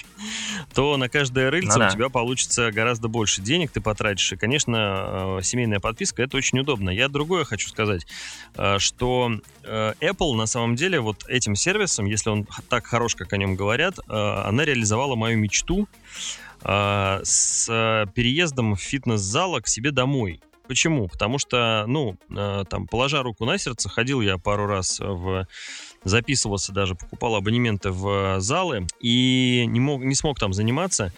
то 0.74 0.98
на 0.98 1.08
каждое 1.08 1.50
рыльце 1.50 1.72
ну, 1.72 1.78
да. 1.78 1.88
у 1.88 1.90
тебя 1.90 2.08
получится 2.10 2.70
гораздо 2.70 3.08
больше 3.08 3.40
денег 3.40 3.70
ты 3.70 3.80
потратишь. 3.80 4.30
И, 4.32 4.36
конечно, 4.36 5.38
э, 5.38 5.42
семейная 5.42 5.80
подписка 5.80 6.22
это 6.22 6.36
очень 6.36 6.58
удобно. 6.58 6.90
Я 6.90 7.08
другое 7.08 7.44
хочу 7.44 7.70
сказать, 7.70 8.06
э, 8.54 8.78
что 8.78 9.40
э, 9.62 9.94
Apple 10.02 10.34
на 10.34 10.44
самом 10.44 10.76
деле 10.76 11.00
вот 11.00 11.24
этим 11.28 11.56
сервисом, 11.56 12.04
если 12.04 12.28
он 12.28 12.46
так 12.68 12.84
хорош, 12.84 13.14
как 13.14 13.32
о 13.32 13.38
нем 13.38 13.56
говорят, 13.56 13.98
она 14.06 14.66
реализовала 14.66 15.14
мою 15.14 15.38
мечту 15.38 15.88
с 16.62 17.66
переездом 18.14 18.74
в 18.74 18.80
фитнес-зала 18.80 19.60
к 19.60 19.68
себе 19.68 19.90
домой. 19.90 20.40
Почему? 20.66 21.08
Потому 21.08 21.38
что, 21.38 21.84
ну, 21.86 22.16
э, 22.30 22.64
там, 22.68 22.86
положа 22.86 23.22
руку 23.22 23.44
на 23.44 23.58
сердце, 23.58 23.88
ходил 23.88 24.20
я 24.20 24.38
пару 24.38 24.66
раз 24.66 24.98
в 25.00 25.46
записывался 26.04 26.72
даже, 26.72 26.94
покупал 26.94 27.34
абонементы 27.34 27.90
в 27.90 28.40
залы 28.40 28.86
и 29.00 29.64
не, 29.66 29.80
мог, 29.80 30.02
не 30.02 30.14
смог 30.14 30.38
там 30.38 30.52
заниматься. 30.52 31.12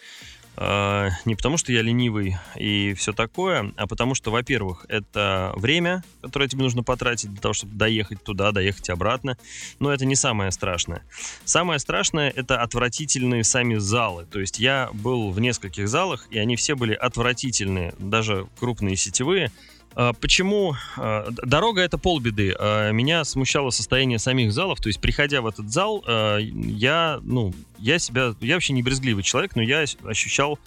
А, 0.58 1.10
не 1.26 1.34
потому, 1.34 1.58
что 1.58 1.70
я 1.72 1.82
ленивый 1.82 2.36
и 2.56 2.94
все 2.94 3.12
такое, 3.12 3.72
а 3.76 3.86
потому 3.86 4.14
что, 4.14 4.30
во-первых, 4.30 4.86
это 4.88 5.52
время, 5.56 6.02
которое 6.22 6.48
тебе 6.48 6.62
нужно 6.62 6.82
потратить 6.82 7.30
для 7.30 7.40
того, 7.40 7.52
чтобы 7.52 7.74
доехать 7.74 8.22
туда, 8.22 8.52
доехать 8.52 8.88
обратно. 8.88 9.36
Но 9.80 9.92
это 9.92 10.06
не 10.06 10.16
самое 10.16 10.50
страшное. 10.50 11.02
Самое 11.44 11.78
страшное— 11.78 12.30
это 12.36 12.62
отвратительные 12.62 13.44
сами 13.44 13.76
залы. 13.76 14.26
То 14.30 14.40
есть 14.40 14.58
я 14.58 14.88
был 14.94 15.30
в 15.30 15.40
нескольких 15.40 15.88
залах, 15.88 16.26
и 16.30 16.38
они 16.38 16.56
все 16.56 16.74
были 16.74 16.94
отвратительные, 16.94 17.94
даже 17.98 18.46
крупные 18.58 18.96
сетевые. 18.96 19.52
А, 19.94 20.12
почему? 20.12 20.74
А, 20.96 21.28
дорога 21.30 21.80
это 21.80 21.98
полбеды. 21.98 22.54
А, 22.58 22.90
меня 22.90 23.24
смущало 23.24 23.70
состояние 23.70 24.18
самих 24.18 24.52
залов. 24.52 24.80
То 24.80 24.88
есть, 24.88 25.00
приходя 25.00 25.40
в 25.40 25.46
этот 25.46 25.70
зал, 25.72 26.04
я, 26.06 27.20
ну, 27.22 27.54
я 27.78 27.98
себя, 27.98 28.34
я 28.40 28.54
вообще 28.54 28.72
не 28.72 28.82
брезгливый 28.82 29.22
человек, 29.22 29.56
но 29.56 29.62
я 29.62 29.84
ощущал 30.04 30.58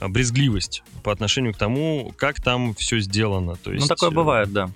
брезгливость 0.00 0.82
по 1.02 1.12
отношению 1.12 1.52
к 1.52 1.58
тому, 1.58 2.14
как 2.16 2.40
там 2.40 2.74
все 2.74 2.98
сделано. 3.00 3.56
То 3.56 3.70
ну, 3.70 3.74
есть, 3.74 3.88
ну, 3.88 3.94
такое 3.94 4.10
бывает, 4.10 4.52
да. 4.52 4.70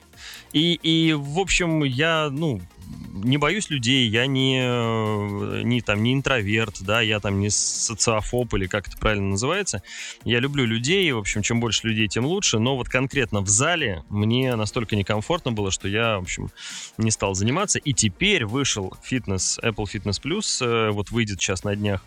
И, 0.53 0.75
и, 0.75 1.13
в 1.13 1.39
общем, 1.39 1.83
я, 1.85 2.29
ну, 2.31 2.61
не 3.25 3.39
боюсь 3.39 3.71
людей, 3.71 4.09
я 4.09 4.27
не, 4.27 4.61
э, 4.63 5.63
не, 5.63 5.81
там, 5.81 6.03
не 6.03 6.15
интроверт, 6.15 6.83
да, 6.83 7.01
я 7.01 7.21
там 7.21 7.41
не 7.41 7.51
социофоб 7.51 8.55
или 8.55 8.67
как 8.67 8.89
это 8.89 8.97
правильно 8.97 9.31
называется. 9.31 9.83
Я 10.25 10.41
люблю 10.41 10.65
людей, 10.65 11.11
в 11.13 11.19
общем, 11.19 11.43
чем 11.43 11.61
больше 11.61 11.89
людей, 11.89 12.09
тем 12.09 12.27
лучше, 12.27 12.59
но 12.59 12.77
вот 12.77 12.89
конкретно 12.89 13.41
в 13.41 13.49
зале 13.49 14.05
мне 14.09 14.55
настолько 14.57 14.97
некомфортно 14.97 15.53
было, 15.53 15.71
что 15.71 15.89
я, 15.89 16.19
в 16.19 16.23
общем, 16.23 16.51
не 16.99 17.11
стал 17.11 17.35
заниматься. 17.35 17.79
И 17.79 17.93
теперь 17.93 18.45
вышел 18.45 18.95
фитнес, 19.03 19.59
Apple 19.63 19.87
Fitness 19.93 20.21
Plus, 20.23 20.65
э, 20.65 20.91
вот 20.91 21.11
выйдет 21.11 21.41
сейчас 21.41 21.65
на 21.65 21.75
днях. 21.75 22.03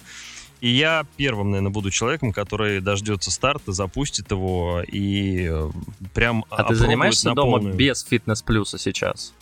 И 0.62 0.70
я 0.70 1.06
первым, 1.16 1.52
наверное, 1.52 1.72
буду 1.72 1.90
человеком, 1.90 2.34
который 2.34 2.82
дождется 2.82 3.32
старта, 3.32 3.72
запустит 3.72 4.32
его 4.32 4.84
и 4.86 5.48
э, 5.50 5.70
прям 6.14 6.46
А 6.50 6.64
ты 6.64 6.76
занимаешься 6.76 7.34
дома 7.34 7.62
без 7.62 8.04
фитнес-плюса 8.04 8.78
сейчас? 8.78 9.34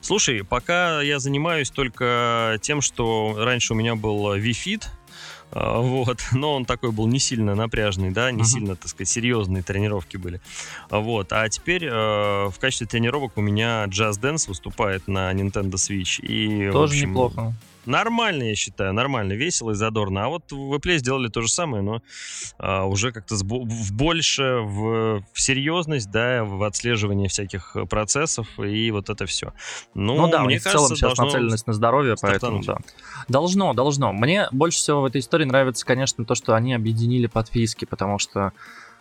Слушай, 0.00 0.44
пока 0.44 1.00
я 1.00 1.18
занимаюсь 1.18 1.70
только 1.70 2.58
тем, 2.60 2.82
что 2.82 3.34
раньше 3.38 3.72
у 3.72 3.76
меня 3.76 3.94
был 3.94 4.34
VFit, 4.36 4.84
А, 5.50 5.78
вот, 5.80 6.22
но 6.32 6.54
он 6.54 6.66
такой 6.66 6.92
был 6.92 7.06
не 7.06 7.18
сильно 7.18 7.54
напряжный, 7.54 8.10
да, 8.10 8.30
не 8.30 8.42
uh-huh. 8.42 8.44
сильно, 8.44 8.76
так 8.76 8.88
сказать, 8.88 9.08
серьезные 9.08 9.62
тренировки 9.62 10.18
были. 10.18 10.42
Вот, 10.90 11.32
а 11.32 11.48
теперь 11.48 11.86
э, 11.86 11.90
в 11.90 12.54
качестве 12.60 12.86
тренировок 12.86 13.38
у 13.38 13.40
меня 13.40 13.86
Just 13.86 14.20
Dance 14.20 14.46
выступает 14.46 15.08
на 15.08 15.32
Nintendo 15.32 15.74
Switch. 15.74 16.20
И, 16.20 16.70
Тоже 16.70 16.94
общем, 16.94 17.10
неплохо. 17.10 17.54
Нормально, 17.86 18.44
я 18.44 18.54
считаю, 18.54 18.92
нормально, 18.92 19.32
весело 19.32 19.72
и 19.72 19.74
задорно. 19.74 20.24
А 20.24 20.28
вот 20.28 20.50
в 20.50 20.74
Apple 20.74 20.98
сделали 20.98 21.28
то 21.28 21.40
же 21.42 21.48
самое, 21.48 21.82
но 21.82 22.02
а, 22.58 22.84
уже 22.84 23.12
как-то 23.12 23.34
в 23.34 23.92
больше 23.92 24.60
в, 24.62 25.24
в 25.32 25.40
серьезность, 25.40 26.10
да, 26.10 26.44
в 26.44 26.62
отслеживание 26.62 27.28
всяких 27.28 27.76
процессов 27.88 28.48
и 28.58 28.90
вот 28.90 29.10
это 29.10 29.26
все. 29.26 29.52
Ну, 29.94 30.16
ну 30.16 30.28
да, 30.28 30.42
мне 30.42 30.60
кажется, 30.60 30.94
в 30.94 30.98
целом 30.98 31.14
сейчас 31.14 31.18
нацеленность 31.18 31.66
на 31.66 31.72
здоровье, 31.72 32.16
поэтому 32.20 32.62
да. 32.62 32.78
Должно, 33.28 33.74
должно. 33.74 34.12
Мне 34.12 34.48
больше 34.52 34.78
всего 34.78 35.02
в 35.02 35.04
этой 35.06 35.20
истории 35.20 35.44
нравится, 35.44 35.84
конечно, 35.84 36.24
то, 36.24 36.34
что 36.34 36.54
они 36.54 36.74
объединили 36.74 37.26
подписки, 37.26 37.84
потому 37.84 38.18
что 38.18 38.52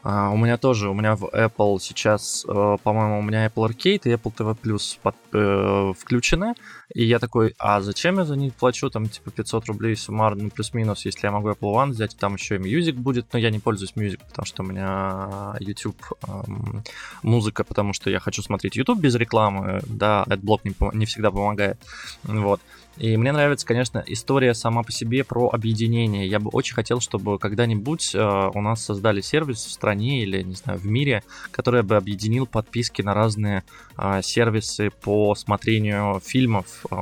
Uh, 0.03 0.33
у 0.33 0.37
меня 0.37 0.57
тоже, 0.57 0.89
у 0.89 0.93
меня 0.93 1.15
в 1.15 1.23
Apple 1.33 1.79
сейчас, 1.79 2.45
uh, 2.45 2.77
по-моему, 2.83 3.19
у 3.19 3.21
меня 3.21 3.47
Apple 3.47 3.69
Arcade 3.69 4.01
и 4.03 4.13
Apple 4.13 4.35
TV 4.35 4.57
Plus 4.61 4.97
под, 5.01 5.15
uh, 5.31 5.93
включены, 5.93 6.55
и 6.93 7.05
я 7.05 7.19
такой, 7.19 7.55
а 7.57 7.79
зачем 7.79 8.17
я 8.17 8.25
за 8.25 8.35
них 8.35 8.53
плачу, 8.53 8.89
там, 8.89 9.07
типа, 9.07 9.31
500 9.31 9.65
рублей 9.67 9.95
суммарно, 9.95 10.43
ну, 10.43 10.49
плюс-минус, 10.49 11.05
если 11.05 11.25
я 11.27 11.31
могу 11.31 11.49
Apple 11.49 11.73
One 11.73 11.89
взять, 11.91 12.17
там 12.17 12.35
еще 12.35 12.57
и 12.57 12.59
Music 12.59 12.93
будет, 12.93 13.31
но 13.31 13.39
я 13.39 13.49
не 13.49 13.59
пользуюсь 13.59 13.93
Music, 13.95 14.19
потому 14.27 14.45
что 14.45 14.63
у 14.63 14.65
меня 14.65 15.55
YouTube 15.61 16.01
um, 16.23 16.85
музыка, 17.21 17.63
потому 17.63 17.93
что 17.93 18.09
я 18.09 18.19
хочу 18.19 18.41
смотреть 18.41 18.75
YouTube 18.75 18.99
без 18.99 19.15
рекламы, 19.15 19.81
да, 19.87 20.25
AdBlock 20.27 20.59
не, 20.65 20.97
не 20.97 21.05
всегда 21.05 21.31
помогает, 21.31 21.77
вот. 22.23 22.59
И 22.97 23.17
мне 23.17 23.31
нравится, 23.31 23.65
конечно, 23.65 24.03
история 24.05 24.53
сама 24.53 24.83
по 24.83 24.91
себе 24.91 25.23
про 25.23 25.49
объединение. 25.49 26.27
Я 26.27 26.39
бы 26.39 26.49
очень 26.51 26.75
хотел, 26.75 26.99
чтобы 26.99 27.39
когда-нибудь 27.39 28.13
э, 28.13 28.49
у 28.53 28.61
нас 28.61 28.85
создали 28.85 29.21
сервис 29.21 29.65
в 29.65 29.71
стране 29.71 30.21
или, 30.21 30.43
не 30.43 30.53
знаю, 30.53 30.77
в 30.77 30.85
мире, 30.85 31.23
который 31.51 31.81
бы 31.81 31.95
объединил 31.95 32.45
подписки 32.45 33.01
на 33.01 33.15
разные 33.15 33.63
э, 33.97 34.21
сервисы 34.21 34.91
по 35.01 35.33
смотрению 35.33 36.21
фильмов. 36.23 36.85
Э, 36.91 36.95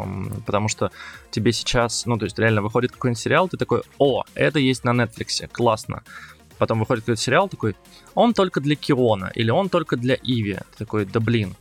потому 0.46 0.70
что 0.70 0.92
тебе 1.30 1.52
сейчас, 1.52 2.06
ну, 2.06 2.18
то 2.18 2.24
есть 2.24 2.40
реально 2.40 2.62
выходит 2.62 2.94
какой-нибудь 2.94 3.22
сериал, 3.22 3.50
ты 3.50 3.58
такой, 3.58 3.82
о, 3.98 4.24
это 4.34 4.60
есть 4.60 4.86
на 4.86 4.92
Netflix, 4.92 5.46
классно 5.52 6.04
потом 6.58 6.78
выходит 6.78 7.06
какой-то 7.06 7.20
сериал 7.20 7.50
такой, 7.50 7.76
он 8.14 8.36
только 8.36 8.62
для 8.62 8.76
Киона 8.76 9.32
или 9.34 9.50
он 9.50 9.68
только 9.68 9.98
для 9.98 10.14
Иви. 10.14 10.54
Ты 10.54 10.78
такой, 10.78 11.06
да 11.06 11.20
блин, 11.20 11.56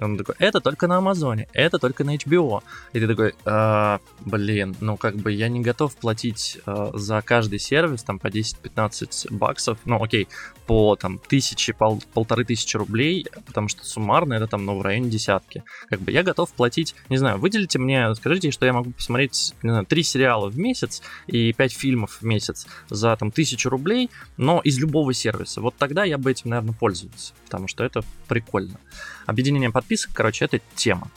он 0.00 0.16
такой, 0.16 0.34
это 0.38 0.60
только 0.60 0.86
на 0.86 0.98
Амазоне, 0.98 1.48
это 1.52 1.78
только 1.78 2.04
на 2.04 2.16
HBO. 2.16 2.62
И 2.92 3.00
ты 3.00 3.06
такой, 3.06 3.34
а, 3.44 4.00
блин, 4.20 4.76
ну 4.80 4.96
как 4.96 5.16
бы 5.16 5.32
я 5.32 5.48
не 5.48 5.60
готов 5.60 5.96
платить 5.96 6.58
а, 6.66 6.90
за 6.94 7.22
каждый 7.22 7.58
сервис 7.58 8.02
там 8.02 8.18
по 8.18 8.28
10-15 8.28 9.32
баксов, 9.32 9.78
ну 9.84 10.02
окей, 10.02 10.28
по 10.66 10.96
там 10.96 11.18
тысячи, 11.18 11.72
пол, 11.72 12.02
полторы 12.12 12.44
тысячи 12.44 12.76
рублей, 12.76 13.26
потому 13.46 13.68
что 13.68 13.84
суммарно 13.84 14.34
это 14.34 14.46
там, 14.46 14.64
ну, 14.64 14.78
в 14.78 14.82
районе 14.82 15.10
десятки. 15.10 15.62
Как 15.88 16.00
бы 16.00 16.10
я 16.10 16.22
готов 16.22 16.50
платить, 16.52 16.94
не 17.08 17.18
знаю, 17.18 17.38
выделите 17.38 17.78
мне, 17.78 18.14
скажите, 18.14 18.50
что 18.50 18.66
я 18.66 18.72
могу 18.72 18.90
посмотреть, 18.90 19.54
не 19.62 19.70
знаю, 19.70 19.86
три 19.86 20.02
сериала 20.02 20.48
в 20.48 20.58
месяц 20.58 21.02
и 21.26 21.52
пять 21.52 21.72
фильмов 21.72 22.18
в 22.20 22.22
месяц 22.22 22.66
за 22.88 23.16
там 23.16 23.30
тысячу 23.30 23.68
рублей, 23.68 24.10
но 24.36 24.60
из 24.60 24.78
любого 24.78 25.12
сервиса. 25.12 25.60
Вот 25.60 25.74
тогда 25.76 26.04
я 26.04 26.18
бы 26.18 26.30
этим, 26.30 26.50
наверное, 26.50 26.74
пользовался, 26.74 27.34
потому 27.44 27.68
что 27.68 27.84
это 27.84 28.02
прикольно. 28.28 28.78
Объединение 29.26 29.70
подписок, 29.84 30.12
короче, 30.14 30.46
это 30.46 30.60
тема. 30.74 31.08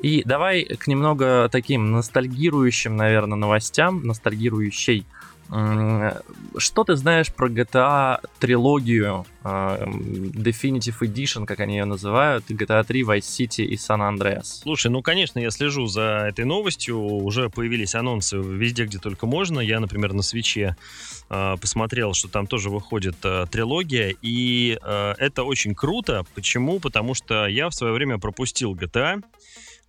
И 0.00 0.22
давай 0.24 0.64
к 0.64 0.86
немного 0.86 1.48
таким 1.52 1.92
ностальгирующим, 1.92 2.96
наверное, 2.96 3.36
новостям, 3.36 4.06
ностальгирующей 4.06 5.04
что 5.48 6.84
ты 6.84 6.96
знаешь 6.96 7.32
про 7.32 7.48
GTA 7.48 8.20
трилогию 8.38 9.24
Definitive 9.42 10.98
Edition, 11.00 11.46
как 11.46 11.60
они 11.60 11.78
ее 11.78 11.86
называют, 11.86 12.50
GTA 12.50 12.84
3, 12.84 13.02
Vice 13.02 13.20
City 13.20 13.64
и 13.64 13.76
San 13.76 14.00
Andreas? 14.00 14.60
Слушай, 14.62 14.90
ну, 14.90 15.00
конечно, 15.02 15.38
я 15.38 15.50
слежу 15.50 15.86
за 15.86 16.26
этой 16.28 16.44
новостью. 16.44 17.00
Уже 17.00 17.48
появились 17.48 17.94
анонсы 17.94 18.36
везде, 18.36 18.84
где 18.84 18.98
только 18.98 19.26
можно. 19.26 19.60
Я, 19.60 19.80
например, 19.80 20.12
на 20.12 20.22
свече 20.22 20.76
э, 21.30 21.56
посмотрел, 21.60 22.12
что 22.12 22.28
там 22.28 22.46
тоже 22.46 22.68
выходит 22.68 23.16
э, 23.24 23.46
трилогия. 23.50 24.14
И 24.20 24.78
э, 24.82 25.14
это 25.18 25.44
очень 25.44 25.74
круто. 25.74 26.26
Почему? 26.34 26.78
Потому 26.78 27.14
что 27.14 27.46
я 27.46 27.70
в 27.70 27.74
свое 27.74 27.94
время 27.94 28.18
пропустил 28.18 28.74
GTA. 28.74 29.22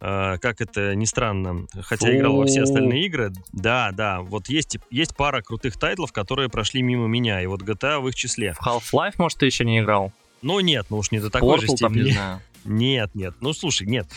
А, 0.01 0.37
как 0.37 0.61
это 0.61 0.95
ни 0.95 1.05
странно, 1.05 1.65
хотя 1.81 2.15
играл 2.15 2.37
во 2.37 2.45
все 2.45 2.63
остальные 2.63 3.05
игры, 3.05 3.33
да, 3.51 3.91
да, 3.91 4.21
вот 4.21 4.47
есть, 4.47 4.77
есть 4.89 5.15
пара 5.15 5.41
крутых 5.41 5.77
тайтлов, 5.77 6.13
которые 6.13 6.49
прошли 6.49 6.81
мимо 6.81 7.07
меня, 7.07 7.41
и 7.41 7.47
вот 7.47 7.63
GTA 7.63 7.99
в 7.99 8.07
их 8.07 8.15
числе. 8.15 8.53
В 8.53 8.65
Half-Life, 8.65 9.15
может, 9.17 9.39
ты 9.39 9.45
еще 9.45 9.65
не 9.65 9.79
играл? 9.79 10.13
Ну 10.41 10.59
нет, 10.61 10.85
ну 10.89 10.97
уж 10.99 11.11
не 11.11 11.19
до 11.19 11.29
такой 11.29 11.57
Portal, 11.57 11.61
же 11.61 11.67
степени. 11.67 11.79
Там, 11.79 12.03
не 12.03 12.11
знаю. 12.11 12.41
Нет, 12.65 13.09
нет. 13.13 13.35
Ну, 13.41 13.53
слушай, 13.53 13.87
нет 13.87 14.07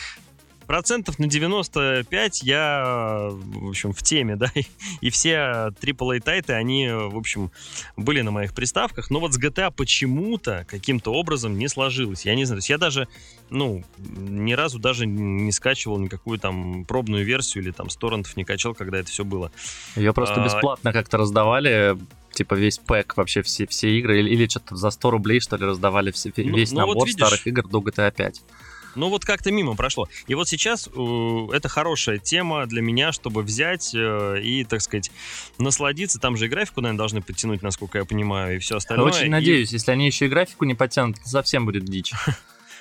процентов 0.73 1.19
на 1.19 1.27
95 1.27 2.43
я, 2.45 3.29
в 3.31 3.69
общем, 3.69 3.93
в 3.93 4.03
теме, 4.03 4.37
да, 4.43 4.51
и, 5.03 5.11
все 5.11 5.71
AAA 5.83 6.21
тайты, 6.21 6.55
они, 6.55 6.89
в 6.89 7.19
общем, 7.19 7.51
были 7.99 8.23
на 8.23 8.31
моих 8.31 8.55
приставках, 8.55 9.11
но 9.11 9.21
вот 9.21 9.35
с 9.35 9.39
GTA 9.39 9.71
почему-то 9.71 10.65
каким-то 10.67 11.13
образом 11.13 11.59
не 11.59 11.69
сложилось. 11.69 12.25
Я 12.25 12.35
не 12.35 12.47
знаю, 12.47 12.57
то 12.57 12.61
есть 12.61 12.71
я 12.71 12.79
даже, 12.79 13.07
ну, 13.51 13.85
ни 13.99 14.55
разу 14.55 14.79
даже 14.79 15.05
не 15.05 15.53
скачивал 15.53 15.99
никакую 15.99 16.39
там 16.39 16.87
пробную 16.87 17.23
версию 17.23 17.65
или 17.65 17.71
там 17.71 17.91
с 17.91 17.97
торрентов 17.97 18.35
не 18.39 18.45
качал, 18.45 18.73
когда 18.73 18.97
это 18.97 19.11
все 19.11 19.27
было. 19.27 19.53
Ее 19.95 20.15
просто 20.15 20.41
а, 20.41 20.45
бесплатно 20.47 20.95
как-то 20.95 21.19
раздавали, 21.19 21.99
типа 22.33 22.55
весь 22.55 22.79
пэк, 22.79 23.19
вообще 23.19 23.43
все, 23.43 23.67
все 23.67 23.91
игры, 23.99 24.21
или, 24.21 24.31
или 24.31 24.49
что-то 24.49 24.77
за 24.77 24.89
100 24.89 25.11
рублей, 25.11 25.41
что 25.41 25.59
ли, 25.59 25.67
раздавали 25.67 26.13
все, 26.13 26.33
ну, 26.35 26.57
весь 26.57 26.73
ну, 26.73 26.79
набор 26.79 26.95
вот 26.95 27.09
видишь, 27.09 27.27
старых 27.27 27.47
игр 27.47 27.69
до 27.69 27.81
GTA 27.81 28.11
5. 28.11 28.43
Ну 28.95 29.09
вот 29.09 29.25
как-то 29.25 29.51
мимо 29.51 29.75
прошло. 29.75 30.09
И 30.27 30.35
вот 30.35 30.49
сейчас 30.49 30.89
э, 30.89 31.47
это 31.53 31.69
хорошая 31.69 32.19
тема 32.19 32.67
для 32.67 32.83
меня, 32.83 33.13
чтобы 33.13 33.43
взять 33.43 33.95
э, 33.95 34.41
и, 34.43 34.65
так 34.65 34.81
сказать, 34.83 35.11
насладиться. 35.59 36.19
Там 36.19 36.37
же 36.37 36.47
и 36.47 36.49
графику, 36.49 36.81
наверное, 36.81 36.99
должны 36.99 37.23
подтянуть, 37.23 37.63
насколько 37.63 37.99
я 37.99 38.05
понимаю, 38.05 38.57
и 38.57 38.59
все 38.59 38.77
остальное. 38.77 39.13
Очень 39.13 39.27
и... 39.27 39.31
надеюсь, 39.31 39.73
если 39.73 39.93
они 39.93 40.07
еще 40.07 40.27
и 40.27 40.29
графику 40.29 40.65
не 40.65 40.75
подтянут, 40.75 41.17
совсем 41.25 41.67
будет 41.67 41.85
дичь. 41.85 42.13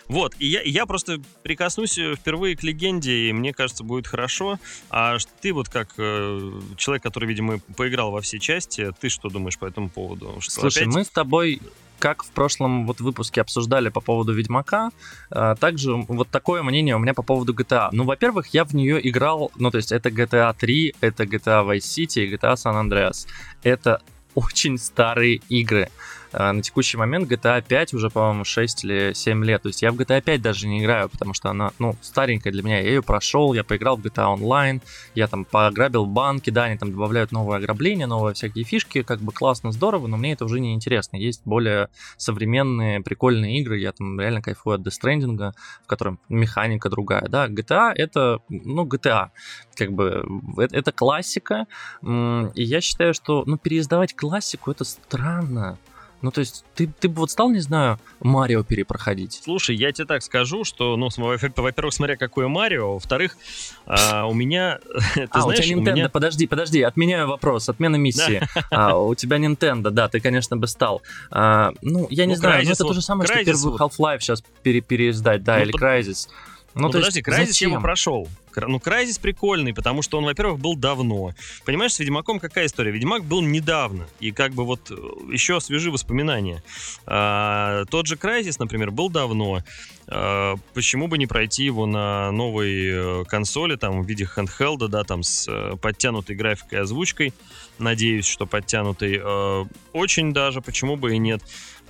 Вот, 0.07 0.35
и 0.39 0.47
я, 0.47 0.61
я 0.63 0.85
просто 0.85 1.21
прикоснусь 1.41 1.97
э, 1.97 2.15
впервые 2.15 2.57
к 2.57 2.63
легенде, 2.63 3.29
и 3.29 3.33
мне 3.33 3.53
кажется, 3.53 3.85
будет 3.85 4.07
хорошо. 4.07 4.59
А 4.89 5.17
ты 5.41 5.53
вот 5.53 5.69
как 5.69 5.93
э, 5.97 6.51
человек, 6.75 7.03
который, 7.03 7.29
видимо, 7.29 7.59
поиграл 7.77 8.11
во 8.11 8.19
все 8.19 8.37
части, 8.37 8.91
ты 8.99 9.07
что 9.07 9.29
думаешь 9.29 9.57
по 9.57 9.65
этому 9.65 9.89
поводу? 9.89 10.35
Что 10.41 10.51
Слушай, 10.51 10.83
опять... 10.83 10.93
мы 10.95 11.05
с 11.05 11.09
тобой 11.09 11.61
как 12.01 12.23
в 12.23 12.31
прошлом 12.31 12.87
вот 12.87 12.99
выпуске 12.99 13.41
обсуждали 13.41 13.89
по 13.89 14.01
поводу 14.01 14.33
Ведьмака, 14.33 14.89
э, 15.29 15.55
также 15.59 15.93
вот 15.93 16.29
такое 16.29 16.63
мнение 16.63 16.95
у 16.95 16.99
меня 16.99 17.13
по 17.13 17.23
поводу 17.23 17.53
GTA. 17.53 17.89
Ну, 17.91 18.03
во-первых, 18.05 18.47
я 18.55 18.65
в 18.65 18.73
нее 18.73 18.99
играл, 19.07 19.51
ну, 19.55 19.69
то 19.69 19.77
есть 19.77 19.91
это 19.91 20.09
GTA 20.09 20.55
3, 20.59 20.95
это 21.01 21.23
GTA 21.23 21.63
Vice 21.63 21.77
City 21.77 22.25
и 22.25 22.33
GTA 22.33 22.55
San 22.55 22.75
Andreas. 22.75 23.27
Это 23.63 24.01
очень 24.35 24.77
старые 24.77 25.41
игры. 25.49 25.89
А, 26.33 26.53
на 26.53 26.61
текущий 26.61 26.97
момент 26.97 27.29
GTA 27.29 27.61
5 27.61 27.93
уже, 27.93 28.09
по-моему, 28.09 28.43
6 28.43 28.83
или 28.85 29.13
7 29.13 29.43
лет. 29.43 29.61
То 29.61 29.67
есть 29.69 29.81
я 29.81 29.91
в 29.91 29.95
GTA 29.95 30.21
5 30.21 30.41
даже 30.41 30.67
не 30.67 30.81
играю, 30.81 31.09
потому 31.09 31.33
что 31.33 31.49
она, 31.49 31.71
ну, 31.79 31.95
старенькая 32.01 32.51
для 32.51 32.63
меня. 32.63 32.79
Я 32.79 32.87
ее 32.87 33.03
прошел, 33.03 33.53
я 33.53 33.63
поиграл 33.63 33.97
в 33.97 34.01
GTA 34.01 34.37
Online, 34.37 34.81
я 35.15 35.27
там 35.27 35.45
пограбил 35.45 36.05
банки, 36.05 36.49
да, 36.49 36.65
они 36.65 36.77
там 36.77 36.91
добавляют 36.91 37.31
новые 37.31 37.57
ограбления, 37.57 38.07
новые 38.07 38.33
всякие 38.33 38.63
фишки, 38.63 39.01
как 39.01 39.19
бы 39.19 39.31
классно, 39.31 39.71
здорово, 39.71 40.07
но 40.07 40.17
мне 40.17 40.33
это 40.33 40.45
уже 40.45 40.59
не 40.59 40.73
интересно. 40.73 41.17
Есть 41.17 41.41
более 41.45 41.89
современные, 42.17 43.01
прикольные 43.01 43.59
игры, 43.59 43.79
я 43.79 43.91
там 43.91 44.19
реально 44.19 44.41
кайфую 44.41 44.75
от 44.75 44.81
Death 44.81 45.01
Stranding, 45.01 45.53
в 45.83 45.87
котором 45.87 46.19
механика 46.29 46.89
другая, 46.89 47.27
да. 47.27 47.47
GTA 47.47 47.91
это, 47.95 48.39
ну, 48.49 48.85
GTA, 48.85 49.29
как 49.75 49.91
бы, 49.91 50.23
это, 50.57 50.75
это 50.75 50.91
классика, 50.91 51.65
и 52.01 52.63
я 52.63 52.81
считаю, 52.81 53.13
что, 53.13 53.43
ну, 53.45 53.57
переиздавать 53.57 54.15
классику 54.15 54.71
это 54.71 54.83
странно. 54.83 55.77
Ну, 56.21 56.31
то 56.31 56.39
есть, 56.39 56.63
ты, 56.75 56.87
ты 56.87 57.09
бы 57.09 57.21
вот 57.21 57.31
стал, 57.31 57.49
не 57.49 57.59
знаю, 57.59 57.99
Марио 58.19 58.63
перепроходить? 58.63 59.41
Слушай, 59.43 59.75
я 59.75 59.91
тебе 59.91 60.05
так 60.05 60.21
скажу, 60.21 60.63
что, 60.63 60.95
ну, 60.97 61.09
во-первых, 61.17 61.93
смотря 61.93 62.15
какое 62.15 62.47
Марио, 62.47 62.93
во-вторых, 62.93 63.37
а, 63.85 64.25
у 64.27 64.33
меня... 64.33 64.79
Ты 65.15 65.27
а, 65.31 65.41
знаешь, 65.41 65.59
у 65.59 65.63
тебя 65.63 65.75
Nintendo, 65.75 65.95
меня... 65.95 66.09
подожди, 66.09 66.47
подожди, 66.47 66.81
отменяю 66.81 67.27
вопрос, 67.27 67.69
отмена 67.69 67.95
миссии. 67.95 68.41
А, 68.69 68.97
у 68.97 69.15
тебя 69.15 69.37
Nintendo, 69.37 69.89
да, 69.89 70.07
ты, 70.07 70.19
конечно, 70.19 70.57
бы 70.57 70.67
стал. 70.67 71.01
А, 71.29 71.73
ну, 71.81 72.07
я 72.09 72.25
не 72.25 72.33
ну, 72.33 72.39
знаю, 72.39 72.65
но 72.65 72.71
это 72.71 72.83
то 72.83 72.93
же 72.93 73.01
самое, 73.01 73.27
что 73.27 73.43
первый 73.43 73.77
Half-Life 73.77 74.19
сейчас 74.19 74.43
пере 74.63 74.81
переиздать, 74.81 75.43
да, 75.43 75.57
ну, 75.57 75.63
или 75.63 75.73
Crysis. 75.73 76.27
Ну, 76.73 76.83
ну 76.83 76.91
подожди, 76.91 77.21
Крайзис 77.21 77.61
я 77.61 77.69
бы 77.69 77.81
прошел. 77.81 78.27
Ну, 78.55 78.79
Крайзис 78.79 79.17
прикольный, 79.17 79.73
потому 79.73 80.01
что 80.01 80.17
он, 80.17 80.25
во-первых, 80.25 80.59
был 80.59 80.75
давно. 80.75 81.33
Понимаешь, 81.65 81.93
с 81.93 81.99
Ведьмаком 81.99 82.39
какая 82.39 82.65
история? 82.65 82.91
Ведьмак 82.91 83.23
был 83.23 83.41
недавно, 83.41 84.07
и 84.19 84.31
как 84.31 84.53
бы 84.53 84.65
вот 84.65 84.91
э, 84.91 84.93
еще 85.31 85.59
свежи 85.61 85.89
воспоминания. 85.89 86.61
А, 87.05 87.85
тот 87.89 88.07
же 88.07 88.17
Крайзис, 88.17 88.59
например, 88.59 88.91
был 88.91 89.09
давно. 89.09 89.63
А, 90.07 90.55
почему 90.73 91.07
бы 91.07 91.17
не 91.17 91.27
пройти 91.27 91.63
его 91.63 91.85
на 91.85 92.31
новой 92.31 93.21
э, 93.21 93.25
консоли, 93.25 93.75
там, 93.75 94.03
в 94.03 94.05
виде 94.05 94.25
handheld, 94.25 94.87
да, 94.87 95.03
там, 95.03 95.23
с 95.23 95.47
э, 95.49 95.77
подтянутой 95.81 96.35
графикой 96.35 96.79
и 96.79 96.81
озвучкой. 96.81 97.33
Надеюсь, 97.79 98.25
что 98.25 98.45
подтянутой. 98.45 99.21
А, 99.23 99.65
очень 99.93 100.33
даже, 100.33 100.61
почему 100.61 100.97
бы 100.97 101.15
и 101.15 101.17
нет. 101.17 101.41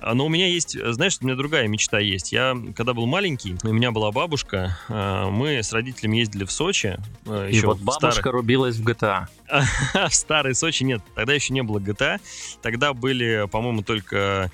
А, 0.02 0.14
но 0.14 0.26
у 0.26 0.28
меня 0.28 0.48
есть, 0.48 0.76
знаешь, 0.78 1.16
у 1.20 1.24
меня 1.24 1.36
другая 1.36 1.68
мечта 1.68 1.98
есть. 1.98 2.32
Я, 2.32 2.56
когда 2.76 2.92
был 2.92 3.06
маленький, 3.06 3.56
у 3.62 3.72
меня 3.72 3.92
была 3.92 4.10
бабушка, 4.10 4.78
а, 4.88 5.30
мы 5.30 5.62
с 5.62 5.72
родителями 5.72 6.18
ездили 6.18 6.44
в 6.44 6.52
Сочи. 6.52 6.98
А, 7.26 7.48
И 7.48 7.60
вот 7.60 7.78
бабушка 7.78 8.12
старых... 8.12 8.32
рубилась 8.32 8.76
в 8.76 8.86
GTA. 8.86 9.26
в 10.08 10.14
старой 10.14 10.54
Сочи 10.54 10.82
нет, 10.82 11.02
тогда 11.14 11.32
еще 11.32 11.54
не 11.54 11.62
было 11.62 11.78
GTA. 11.78 12.20
Тогда 12.62 12.92
были, 12.92 13.46
по-моему, 13.50 13.82
только 13.82 14.50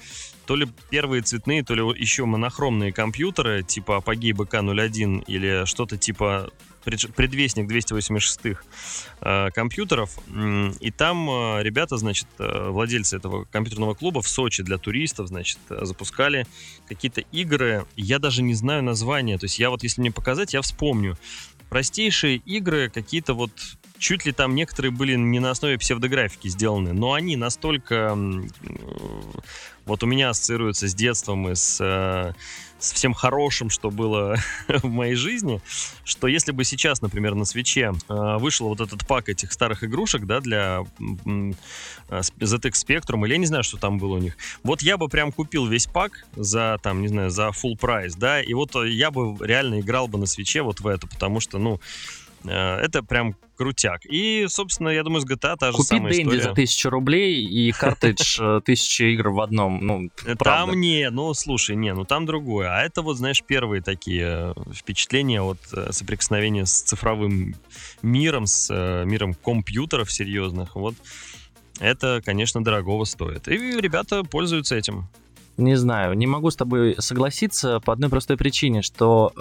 то 0.47 0.57
ли 0.57 0.67
первые 0.91 1.23
цветные, 1.23 1.63
то 1.63 1.75
ли 1.75 1.83
еще 1.99 2.25
монохромные 2.25 2.93
компьютеры, 2.93 3.63
типа 3.63 4.03
Apogee 4.05 4.33
BK01 4.33 5.25
или 5.27 5.65
что-то 5.67 5.97
типа 5.99 6.51
предвестник 7.15 7.71
286-х 7.71 8.63
э, 9.21 9.51
компьютеров. 9.51 10.19
И 10.81 10.91
там 10.91 11.31
э, 11.31 11.63
ребята, 11.63 11.97
значит, 11.97 12.27
э, 12.39 12.69
владельцы 12.71 13.17
этого 13.17 13.45
компьютерного 13.45 13.95
клуба 13.95 14.23
в 14.23 14.29
Сочи 14.29 14.63
для 14.63 14.79
туристов, 14.79 15.29
значит, 15.29 15.59
запускали 15.69 16.47
какие-то 16.89 17.23
игры. 17.33 17.87
Я 17.97 18.19
даже 18.19 18.43
не 18.43 18.55
знаю 18.55 18.83
названия. 18.83 19.39
То 19.39 19.45
есть 19.45 19.59
я 19.59 19.71
вот, 19.71 19.83
если 19.83 20.01
мне 20.01 20.11
показать, 20.11 20.55
я 20.55 20.63
вспомню. 20.63 21.19
Простейшие 21.69 22.37
игры, 22.37 22.89
какие-то 22.89 23.35
вот 23.35 23.51
чуть 23.99 24.25
ли 24.25 24.33
там 24.33 24.55
некоторые 24.55 24.91
были 24.91 25.17
не 25.17 25.39
на 25.39 25.51
основе 25.51 25.77
псевдографики 25.77 26.49
сделаны, 26.49 26.93
но 26.93 27.13
они 27.13 27.37
настолько 27.37 28.17
вот 29.85 30.03
у 30.03 30.07
меня 30.07 30.31
ассоциируются 30.31 30.89
с 30.89 30.95
детством 30.95 31.49
и 31.51 31.55
с 31.55 32.35
с 32.79 32.93
всем 32.93 33.15
хорошим, 33.15 33.71
что 33.71 33.91
было 33.91 34.37
в 34.69 34.87
моей 34.87 35.15
жизни, 35.15 35.61
что 36.05 36.29
если 36.29 36.53
бы 36.53 36.65
сейчас, 36.65 37.03
например, 37.03 37.35
на 37.35 37.45
свече 37.45 37.93
э, 38.09 38.37
вышел 38.39 38.69
вот 38.69 38.81
этот 38.81 39.07
пак 39.07 39.29
этих 39.29 39.53
старых 39.53 39.85
игрушек, 39.85 40.25
да, 40.25 40.41
для 40.41 40.85
э, 40.99 41.53
ZX 42.11 42.73
Spectrum, 42.73 43.25
или 43.25 43.33
я 43.33 43.39
не 43.39 43.47
знаю, 43.47 43.65
что 43.65 43.77
там 43.77 43.99
было 43.99 44.17
у 44.17 44.19
них, 44.19 44.37
вот 44.63 44.83
я 44.83 44.97
бы 44.97 45.09
прям 45.09 45.33
купил 45.33 45.67
весь 45.67 45.87
пак 45.87 46.27
за, 46.37 46.79
там, 46.83 47.03
не 47.03 47.09
знаю, 47.09 47.31
за 47.31 47.49
full 47.49 47.77
прайс, 47.79 48.15
да, 48.15 48.41
и 48.41 48.55
вот 48.55 48.75
я 48.87 49.11
бы 49.11 49.37
реально 49.45 49.81
играл 49.81 50.09
бы 50.09 50.19
на 50.19 50.27
свече 50.27 50.63
вот 50.63 50.81
в 50.81 50.87
это, 50.87 51.07
потому 51.07 51.41
что, 51.41 51.59
ну, 51.59 51.79
Э, 51.79 51.83
это 52.45 53.03
прям 53.03 53.35
крутяк. 53.57 54.03
И, 54.07 54.47
собственно, 54.49 54.89
я 54.89 55.03
думаю, 55.03 55.21
с 55.21 55.27
GTA 55.27 55.57
та 55.59 55.73
же 55.73 55.77
Купи 55.77 55.87
самая 55.89 56.13
Дэнди 56.13 56.23
история. 56.23 56.43
за 56.43 56.55
тысячу 56.55 56.91
рублей 56.91 57.45
и 57.45 57.73
картридж 57.73 58.39
э, 58.41 58.61
тысячи 58.65 59.03
игр 59.15 59.31
в 59.31 59.41
одном. 59.41 59.85
Ну, 59.85 60.11
э, 60.25 60.37
Там 60.37 60.81
не, 60.81 61.11
ну, 61.11 61.35
слушай, 61.35 61.75
не, 61.75 61.93
ну 61.93 62.05
там 62.05 62.25
другое. 62.25 62.69
А 62.69 62.83
это 62.83 63.03
вот, 63.03 63.17
знаешь, 63.17 63.43
первые 63.45 63.83
такие 63.83 64.55
впечатления 64.73 65.43
от 65.43 65.59
соприкосновения 65.91 66.67
с 66.67 66.83
цифровым 66.83 67.57
миром, 68.03 68.47
с 68.47 68.73
миром 69.05 69.35
компьютеров 69.35 70.13
серьезных. 70.13 70.77
Вот 70.77 70.95
это, 71.81 72.23
конечно, 72.25 72.63
дорогого 72.63 73.05
стоит. 73.05 73.49
И 73.49 73.81
ребята 73.81 74.23
пользуются 74.23 74.77
этим. 74.77 75.09
Не 75.59 75.77
знаю, 75.77 76.15
не 76.15 76.29
могу 76.29 76.53
с 76.53 76.57
тобой 76.57 76.95
согласиться 77.01 77.81
по 77.81 77.93
одной 77.93 78.09
простой 78.09 78.37
причине, 78.37 78.81
что 78.83 79.33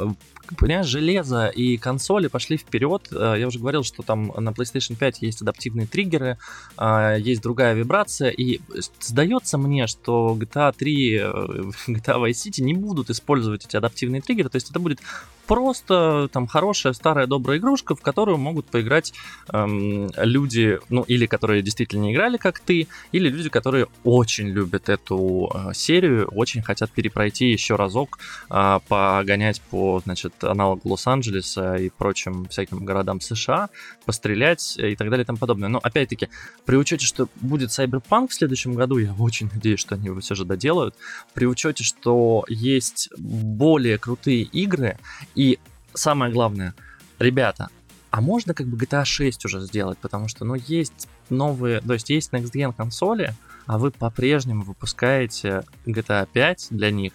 понимаешь, 0.57 0.87
железо 0.87 1.47
и 1.47 1.77
консоли 1.77 2.27
пошли 2.27 2.57
вперед. 2.57 3.07
Э, 3.11 3.35
я 3.37 3.47
уже 3.47 3.59
говорил, 3.59 3.83
что 3.83 4.01
там 4.01 4.33
на 4.35 4.49
PlayStation 4.49 4.95
5 4.95 5.21
есть 5.21 5.43
адаптивные 5.43 5.85
триггеры, 5.85 6.39
э, 6.77 7.17
есть 7.19 7.43
другая 7.43 7.75
вибрация, 7.75 8.29
и 8.29 8.59
сдается 8.99 9.59
мне, 9.59 9.85
что 9.85 10.35
GTA 10.39 10.73
3, 10.75 11.15
э, 11.15 11.21
GTA 11.87 12.19
Vice 12.19 12.31
City 12.31 12.63
не 12.63 12.73
будут 12.73 13.11
использовать 13.11 13.65
эти 13.65 13.75
адаптивные 13.75 14.21
триггеры, 14.21 14.49
то 14.49 14.55
есть 14.55 14.71
это 14.71 14.79
будет 14.79 14.99
просто 15.47 16.29
там 16.31 16.45
хорошая 16.45 16.93
старая 16.93 17.25
добрая 17.25 17.57
игрушка, 17.57 17.95
в 17.95 18.01
которую 18.01 18.37
могут 18.37 18.67
поиграть 18.67 19.13
эм, 19.51 20.09
люди, 20.17 20.79
ну 20.89 21.03
или 21.03 21.25
которые 21.25 21.61
действительно 21.61 22.03
не 22.03 22.13
играли, 22.13 22.37
как 22.37 22.59
ты, 22.59 22.87
или 23.11 23.29
люди, 23.29 23.49
которые 23.49 23.87
очень 24.03 24.47
любят 24.47 24.89
эту 24.89 25.49
э, 25.53 25.73
серию, 25.73 26.27
очень 26.27 26.61
хотят 26.61 26.91
перепройти 26.91 27.49
еще 27.49 27.75
разок, 27.75 28.19
э, 28.49 28.79
погонять 28.87 29.61
по, 29.61 30.01
значит, 30.03 30.43
аналогу 30.43 30.89
Лос-Анджелеса 30.89 31.75
и 31.75 31.89
прочим 31.89 32.45
всяким 32.49 32.83
городам 32.83 33.21
США, 33.21 33.69
пострелять 34.05 34.77
и 34.77 34.95
так 34.95 35.09
далее 35.09 35.23
и 35.23 35.25
тому 35.25 35.37
подобное. 35.37 35.69
Но 35.69 35.79
опять-таки, 35.81 36.29
при 36.65 36.75
учете, 36.75 37.05
что 37.05 37.29
будет 37.35 37.69
Cyberpunk 37.69 38.27
в 38.27 38.33
следующем 38.33 38.73
году, 38.73 38.97
я 38.97 39.13
очень 39.17 39.49
надеюсь, 39.53 39.79
что 39.79 39.95
они 39.95 40.07
его 40.07 40.19
все 40.19 40.35
же 40.35 40.43
доделают, 40.43 40.95
при 41.33 41.45
учете, 41.45 41.83
что 41.83 42.43
есть 42.49 43.09
более 43.17 43.97
крутые 43.97 44.43
игры, 44.43 44.97
и 45.37 45.59
самое 45.93 46.33
главное, 46.33 46.73
ребята, 47.19 47.69
а 48.09 48.21
можно 48.21 48.55
как 48.55 48.65
бы 48.65 48.75
GTA 48.75 49.05
6 49.05 49.45
уже 49.45 49.61
сделать, 49.61 49.99
потому 49.99 50.27
что, 50.27 50.45
ну, 50.45 50.55
есть 50.55 51.07
новые, 51.29 51.79
то 51.81 51.93
есть 51.93 52.09
есть 52.09 52.31
Next 52.33 52.51
Gen 52.53 52.73
консоли, 52.75 53.35
а 53.67 53.77
вы 53.77 53.91
по-прежнему 53.91 54.63
выпускаете 54.63 55.63
GTA 55.85 56.27
5 56.33 56.67
для 56.71 56.89
них, 56.89 57.13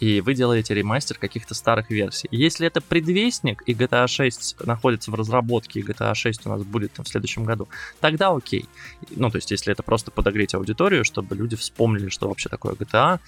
и 0.00 0.20
вы 0.20 0.34
делаете 0.34 0.74
ремастер 0.74 1.18
каких-то 1.18 1.54
старых 1.54 1.90
версий. 1.90 2.28
Если 2.30 2.66
это 2.66 2.80
предвестник, 2.80 3.62
и 3.66 3.74
GTA 3.74 4.06
6 4.06 4.66
находится 4.66 5.10
в 5.10 5.14
разработке, 5.14 5.80
и 5.80 5.82
GTA 5.82 6.14
6 6.14 6.46
у 6.46 6.50
нас 6.50 6.62
будет 6.62 6.92
там, 6.92 7.04
в 7.04 7.08
следующем 7.08 7.44
году, 7.44 7.68
тогда 8.00 8.30
окей. 8.30 8.66
Ну, 9.10 9.30
то 9.30 9.36
есть, 9.36 9.50
если 9.50 9.72
это 9.72 9.82
просто 9.82 10.10
подогреть 10.10 10.54
аудиторию, 10.54 11.04
чтобы 11.04 11.34
люди 11.36 11.56
вспомнили, 11.56 12.08
что 12.08 12.28
вообще 12.28 12.48
такое 12.48 12.74
GTA, 12.74 13.20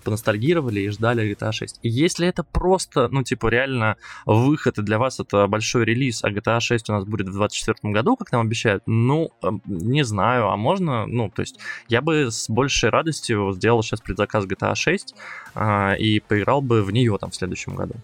поностальгировали 0.00 0.80
и 0.80 0.88
ждали 0.88 1.30
GTA 1.30 1.52
6. 1.52 1.80
И 1.82 1.88
если 1.88 2.26
это 2.26 2.42
просто, 2.42 3.08
ну, 3.08 3.22
типа, 3.22 3.48
реально 3.48 3.96
выход, 4.26 4.78
и 4.78 4.82
для 4.82 4.98
вас 4.98 5.20
это 5.20 5.46
большой 5.46 5.84
релиз, 5.84 6.24
а 6.24 6.30
GTA 6.30 6.60
6 6.60 6.90
у 6.90 6.92
нас 6.92 7.04
будет 7.04 7.28
в 7.28 7.32
2024 7.32 7.92
году, 7.92 8.16
как 8.16 8.32
нам 8.32 8.42
обещают, 8.42 8.82
ну, 8.86 9.30
эм, 9.42 9.62
не 9.66 10.04
знаю, 10.04 10.48
а 10.48 10.56
можно, 10.56 11.06
ну, 11.06 11.30
то 11.30 11.42
есть, 11.42 11.58
я 11.88 12.00
бы 12.00 12.30
с 12.30 12.48
большей 12.48 12.90
радостью 12.90 13.52
сделал 13.52 13.82
сейчас 13.82 14.00
предзаказ 14.00 14.44
GTA 14.44 14.74
6, 14.74 15.14
а, 15.54 15.94
и 15.94 16.07
и 16.08 16.20
поиграл 16.20 16.60
бы 16.60 16.82
в 16.82 16.90
нее 16.90 17.16
там 17.18 17.30
в 17.30 17.36
следующем 17.36 17.74
году. 17.74 17.94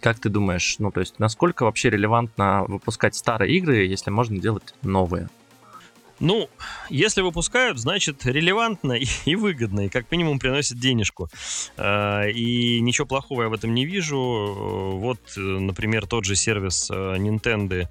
Как 0.00 0.18
ты 0.18 0.28
думаешь, 0.28 0.76
ну 0.78 0.90
то 0.90 1.00
есть 1.00 1.18
насколько 1.18 1.64
вообще 1.64 1.90
релевантно 1.90 2.64
выпускать 2.66 3.14
старые 3.14 3.56
игры, 3.56 3.84
если 3.84 4.10
можно 4.10 4.38
делать 4.38 4.74
новые? 4.82 5.28
Ну, 6.22 6.48
если 6.88 7.20
выпускают, 7.20 7.78
значит 7.78 8.24
релевантно 8.24 8.92
и, 8.92 9.06
и 9.24 9.34
выгодно, 9.34 9.86
и 9.86 9.88
как 9.88 10.08
минимум 10.12 10.38
приносит 10.38 10.78
денежку. 10.78 11.28
А, 11.76 12.28
и 12.28 12.80
ничего 12.80 13.08
плохого 13.08 13.42
я 13.42 13.48
в 13.48 13.52
этом 13.52 13.74
не 13.74 13.84
вижу. 13.84 14.18
Вот, 15.00 15.18
например, 15.36 16.06
тот 16.06 16.24
же 16.24 16.36
сервис 16.36 16.88
а, 16.92 17.16
Nintendo, 17.16 17.88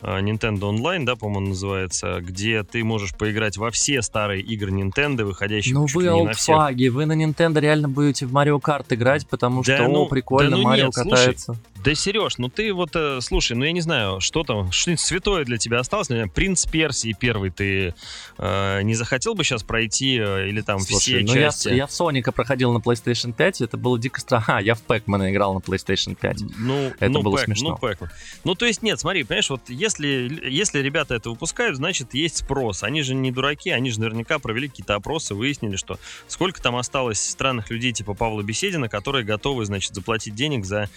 а, 0.00 0.22
Nintendo 0.22 0.60
Online, 0.60 1.04
да, 1.04 1.14
по-моему, 1.14 1.48
называется, 1.48 2.20
где 2.22 2.62
ты 2.62 2.82
можешь 2.82 3.14
поиграть 3.14 3.58
во 3.58 3.70
все 3.70 4.00
старые 4.00 4.40
игры 4.40 4.70
Nintendo, 4.70 5.24
выходящие 5.24 5.74
Ну 5.74 5.84
вы 5.92 6.08
олдфаги, 6.08 6.88
вы 6.88 7.04
на 7.04 7.12
Nintendo 7.12 7.60
реально 7.60 7.90
будете 7.90 8.24
в 8.24 8.34
Mario 8.34 8.62
Kart 8.62 8.86
играть, 8.94 9.28
потому 9.28 9.62
да, 9.62 9.76
что, 9.76 9.88
ну, 9.88 10.04
о, 10.04 10.08
прикольно, 10.08 10.52
да, 10.52 10.56
ну 10.56 10.62
Марио 10.62 10.86
нет, 10.86 10.94
катается. 10.94 11.44
Слушай, 11.44 11.60
да, 11.84 11.94
Сереж, 11.94 12.38
ну 12.38 12.48
ты 12.48 12.72
вот, 12.72 12.90
э, 12.94 13.20
слушай, 13.20 13.54
ну 13.54 13.64
я 13.64 13.72
не 13.72 13.82
знаю, 13.82 14.20
что 14.20 14.42
там, 14.42 14.72
что-нибудь 14.72 15.00
святое 15.00 15.44
для 15.44 15.58
тебя 15.58 15.80
осталось? 15.80 16.08
Наверное, 16.08 16.32
Принц 16.32 16.64
Персии 16.64 17.14
первый 17.18 17.50
ты 17.50 17.94
э, 18.38 18.82
не 18.82 18.94
захотел 18.94 19.34
бы 19.34 19.44
сейчас 19.44 19.62
пройти 19.62 20.18
э, 20.18 20.48
или 20.48 20.62
там 20.62 20.80
слушай, 20.80 21.00
все 21.00 21.20
ну 21.20 21.34
части? 21.34 21.68
Я, 21.68 21.74
я 21.74 21.86
в 21.86 21.92
Соника 21.92 22.32
проходил 22.32 22.72
на 22.72 22.78
PlayStation 22.78 23.34
5, 23.34 23.60
это 23.60 23.76
было 23.76 23.98
дико 23.98 24.18
странно. 24.20 24.44
А, 24.46 24.62
я 24.62 24.74
в 24.74 24.82
Пэкмана 24.82 25.30
играл 25.30 25.52
на 25.52 25.58
PlayStation 25.58 26.14
5. 26.14 26.38
Ну, 26.56 26.92
это 26.98 27.08
ну, 27.10 27.22
было 27.22 27.36
Пэк, 27.36 27.44
смешно. 27.44 27.70
Ну, 27.70 27.76
Пэкман. 27.76 28.10
Ну, 28.44 28.54
то 28.54 28.64
есть, 28.64 28.82
нет, 28.82 28.98
смотри, 28.98 29.24
понимаешь, 29.24 29.50
вот 29.50 29.68
если, 29.68 30.40
если 30.48 30.78
ребята 30.78 31.14
это 31.14 31.28
выпускают, 31.28 31.76
значит, 31.76 32.14
есть 32.14 32.38
спрос. 32.38 32.82
Они 32.82 33.02
же 33.02 33.14
не 33.14 33.30
дураки, 33.30 33.68
они 33.68 33.90
же 33.90 34.00
наверняка 34.00 34.38
провели 34.38 34.68
какие-то 34.68 34.94
опросы, 34.94 35.34
выяснили, 35.34 35.76
что 35.76 35.98
сколько 36.28 36.62
там 36.62 36.76
осталось 36.76 37.20
странных 37.20 37.70
людей 37.70 37.92
типа 37.92 38.14
Павла 38.14 38.42
Беседина, 38.42 38.88
которые 38.88 39.24
готовы, 39.24 39.66
значит, 39.66 39.94
заплатить 39.94 40.34
денег 40.34 40.64
за 40.64 40.88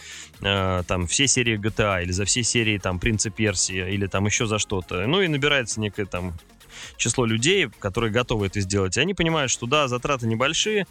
э, 0.42 0.77
там 0.84 1.08
все 1.08 1.28
серии 1.28 1.58
GTA 1.58 2.04
или 2.04 2.12
за 2.12 2.26
все 2.26 2.44
серии 2.44 2.78
там 2.78 3.00
Принца 3.00 3.30
Персии 3.30 3.94
или 3.94 4.08
там 4.08 4.26
еще 4.26 4.46
за 4.46 4.60
что-то. 4.60 5.06
Ну 5.08 5.22
и 5.22 5.28
набирается 5.28 5.80
некое 5.80 6.06
там 6.06 6.34
число 6.98 7.26
людей, 7.26 7.70
которые 7.80 8.12
готовы 8.12 8.48
это 8.48 8.62
сделать. 8.62 8.98
И 8.98 9.02
они 9.02 9.14
понимают, 9.14 9.52
что 9.52 9.66
да, 9.66 9.88
затраты 9.88 10.28
небольшие, 10.28 10.86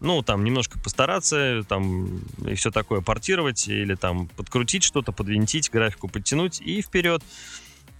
ну, 0.00 0.22
там, 0.22 0.44
немножко 0.44 0.78
постараться, 0.78 1.64
там, 1.68 2.18
и 2.46 2.54
все 2.54 2.70
такое 2.70 3.00
портировать, 3.00 3.66
или 3.66 3.94
там 3.94 4.28
подкрутить 4.28 4.84
что-то, 4.84 5.12
подвинтить, 5.12 5.70
графику 5.70 6.08
подтянуть, 6.08 6.60
и 6.60 6.82
вперед. 6.82 7.22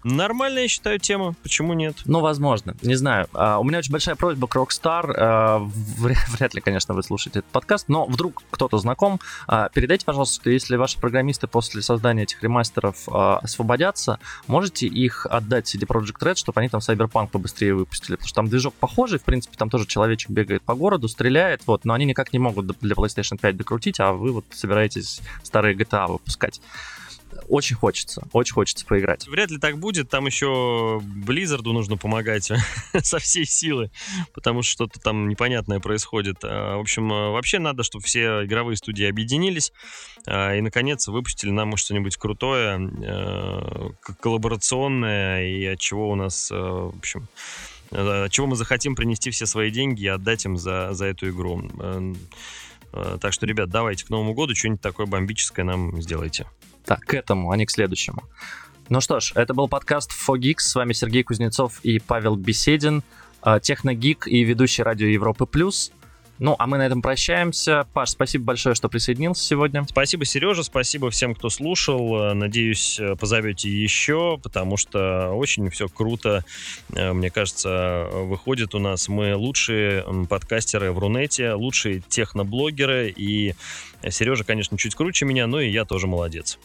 Нормальная, 0.04 0.62
я 0.62 0.68
считаю, 0.68 0.98
тема. 0.98 1.34
Почему 1.42 1.72
нет? 1.72 1.96
Ну, 2.04 2.20
возможно. 2.20 2.74
Не 2.82 2.94
знаю. 2.94 3.26
Uh, 3.32 3.58
у 3.58 3.64
меня 3.64 3.78
очень 3.78 3.90
большая 3.90 4.14
просьба 4.14 4.46
к 4.46 4.54
Rockstar. 4.54 5.16
Uh, 5.16 5.70
вряд 6.28 6.54
ли, 6.54 6.60
конечно, 6.60 6.94
вы 6.94 7.02
слушаете 7.02 7.40
этот 7.40 7.50
подкаст, 7.50 7.88
но 7.88 8.06
вдруг 8.06 8.42
кто-то 8.50 8.78
знаком. 8.78 9.20
Uh, 9.48 9.68
передайте, 9.74 10.04
пожалуйста, 10.04 10.50
если 10.50 10.76
ваши 10.76 10.98
программисты 11.00 11.48
после 11.48 11.82
создания 11.82 12.22
этих 12.22 12.42
ремастеров 12.42 13.08
освободятся, 13.08 14.20
можете 14.46 14.86
их 14.86 15.26
отдать 15.26 15.74
CD 15.74 15.86
Projekt 15.86 16.20
Red, 16.20 16.36
чтобы 16.36 16.60
они 16.60 16.68
там 16.68 16.80
Cyberpunk 16.80 17.28
побыстрее 17.28 17.74
выпустили. 17.74 18.16
Потому 18.16 18.28
что 18.28 18.36
там 18.36 18.48
движок 18.48 18.74
похожий, 18.74 19.18
в 19.18 19.24
принципе, 19.24 19.56
там 19.56 19.68
тоже 19.68 19.86
человечек 19.86 20.30
бегает 20.30 20.62
по 20.62 20.74
городу, 20.74 21.08
стреляет, 21.08 21.62
вот, 21.66 21.84
но 21.84 21.94
они 21.94 22.04
никак 22.04 22.32
не 22.32 22.38
могут 22.38 22.66
для 22.80 22.94
PlayStation 22.94 23.38
5 23.38 23.56
докрутить, 23.56 23.98
а 24.00 24.12
вы 24.12 24.32
вот 24.32 24.44
собираетесь 24.50 25.20
старые 25.42 25.74
GTA 25.74 26.06
выпускать 26.06 26.60
очень 27.48 27.76
хочется, 27.76 28.26
очень 28.32 28.54
хочется 28.54 28.84
поиграть. 28.84 29.26
Вряд 29.26 29.50
ли 29.50 29.58
так 29.58 29.78
будет, 29.78 30.08
там 30.10 30.26
еще 30.26 31.00
Близзарду 31.02 31.72
нужно 31.72 31.96
помогать 31.96 32.50
со 33.02 33.18
всей 33.18 33.44
силы, 33.44 33.90
потому 34.34 34.62
что 34.62 34.72
что-то 34.72 35.00
там 35.00 35.28
непонятное 35.28 35.80
происходит. 35.80 36.38
А, 36.42 36.76
в 36.76 36.80
общем, 36.80 37.12
э, 37.12 37.30
вообще 37.30 37.58
надо, 37.58 37.82
чтобы 37.82 38.04
все 38.04 38.44
игровые 38.44 38.76
студии 38.76 39.04
объединились 39.04 39.72
а, 40.26 40.54
и, 40.54 40.60
наконец, 40.60 41.08
выпустили 41.08 41.50
нам 41.50 41.76
что-нибудь 41.76 42.16
крутое, 42.16 42.78
э, 43.02 43.88
коллаборационное, 44.20 45.48
и 45.48 45.64
от 45.64 45.80
чего 45.80 46.10
у 46.10 46.14
нас, 46.14 46.50
э, 46.50 46.54
в 46.54 46.98
общем, 46.98 47.28
чего 47.90 48.46
мы 48.46 48.54
захотим 48.54 48.94
принести 48.94 49.30
все 49.30 49.46
свои 49.46 49.70
деньги 49.70 50.02
и 50.02 50.08
отдать 50.08 50.44
им 50.44 50.58
за, 50.58 50.92
за 50.92 51.06
эту 51.06 51.30
игру. 51.30 51.62
Так 52.92 53.32
что, 53.32 53.46
ребят, 53.46 53.70
давайте 53.70 54.04
к 54.04 54.10
Новому 54.10 54.34
году 54.34 54.54
что-нибудь 54.54 54.82
такое 54.82 55.06
бомбическое 55.06 55.64
нам 55.64 56.02
сделайте. 56.02 56.46
Так, 56.88 57.00
к 57.00 57.12
этому, 57.12 57.50
а 57.50 57.56
не 57.58 57.66
к 57.66 57.70
следующему. 57.70 58.22
Ну 58.88 59.02
что 59.02 59.20
ж, 59.20 59.32
это 59.34 59.52
был 59.52 59.68
подкаст 59.68 60.10
Fogix. 60.10 60.60
С 60.60 60.74
вами 60.74 60.94
Сергей 60.94 61.22
Кузнецов 61.22 61.80
и 61.82 61.98
Павел 61.98 62.34
Беседин, 62.34 63.02
э, 63.44 63.60
техногик 63.60 64.26
и 64.26 64.42
ведущий 64.42 64.82
радио 64.82 65.06
Европы 65.06 65.44
Плюс. 65.44 65.92
Ну, 66.38 66.56
а 66.58 66.66
мы 66.66 66.78
на 66.78 66.86
этом 66.86 67.02
прощаемся. 67.02 67.86
Паш, 67.92 68.10
спасибо 68.10 68.44
большое, 68.44 68.74
что 68.74 68.88
присоединился 68.88 69.44
сегодня. 69.44 69.84
Спасибо, 69.86 70.24
Сережа, 70.24 70.62
спасибо 70.62 71.10
всем, 71.10 71.34
кто 71.34 71.50
слушал. 71.50 72.32
Надеюсь, 72.32 72.98
позовете 73.20 73.68
еще, 73.68 74.38
потому 74.42 74.78
что 74.78 75.32
очень 75.32 75.68
все 75.68 75.88
круто. 75.88 76.42
Э, 76.94 77.12
мне 77.12 77.28
кажется, 77.28 78.08
выходит 78.10 78.74
у 78.74 78.78
нас. 78.78 79.08
Мы 79.08 79.36
лучшие 79.36 80.06
подкастеры 80.26 80.90
в 80.92 80.98
Рунете, 80.98 81.52
лучшие 81.52 82.00
техноблогеры. 82.08 83.12
И 83.14 83.54
Сережа, 84.08 84.44
конечно, 84.44 84.78
чуть 84.78 84.94
круче 84.94 85.26
меня, 85.26 85.46
но 85.46 85.60
и 85.60 85.68
я 85.68 85.84
тоже 85.84 86.06
молодец. 86.06 86.58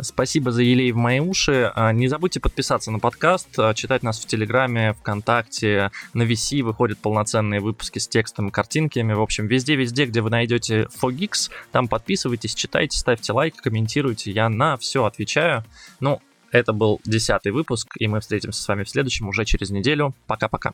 Спасибо 0.00 0.52
за 0.52 0.62
елей 0.62 0.92
в 0.92 0.96
мои 0.96 1.20
уши. 1.20 1.72
А, 1.74 1.92
не 1.92 2.08
забудьте 2.08 2.38
подписаться 2.38 2.90
на 2.90 2.98
подкаст, 2.98 3.48
а, 3.58 3.72
читать 3.72 4.02
нас 4.02 4.20
в 4.20 4.26
Телеграме, 4.26 4.92
ВКонтакте, 4.94 5.90
на 6.12 6.22
VC 6.22 6.62
выходят 6.62 6.98
полноценные 6.98 7.60
выпуски 7.60 7.98
с 7.98 8.06
текстом 8.06 8.48
и 8.48 8.50
картинками. 8.50 9.14
В 9.14 9.22
общем, 9.22 9.46
везде-везде, 9.46 10.04
где 10.04 10.20
вы 10.20 10.28
найдете 10.28 10.88
Fogix, 11.00 11.50
там 11.72 11.88
подписывайтесь, 11.88 12.54
читайте, 12.54 12.98
ставьте 12.98 13.32
лайк, 13.32 13.56
комментируйте. 13.56 14.30
Я 14.30 14.48
на 14.50 14.76
все 14.76 15.04
отвечаю. 15.04 15.64
Ну, 16.00 16.20
это 16.50 16.72
был 16.72 17.00
десятый 17.04 17.52
выпуск, 17.52 17.88
и 17.98 18.06
мы 18.06 18.20
встретимся 18.20 18.62
с 18.62 18.68
вами 18.68 18.84
в 18.84 18.90
следующем 18.90 19.28
уже 19.28 19.44
через 19.44 19.70
неделю. 19.70 20.14
Пока-пока. 20.26 20.72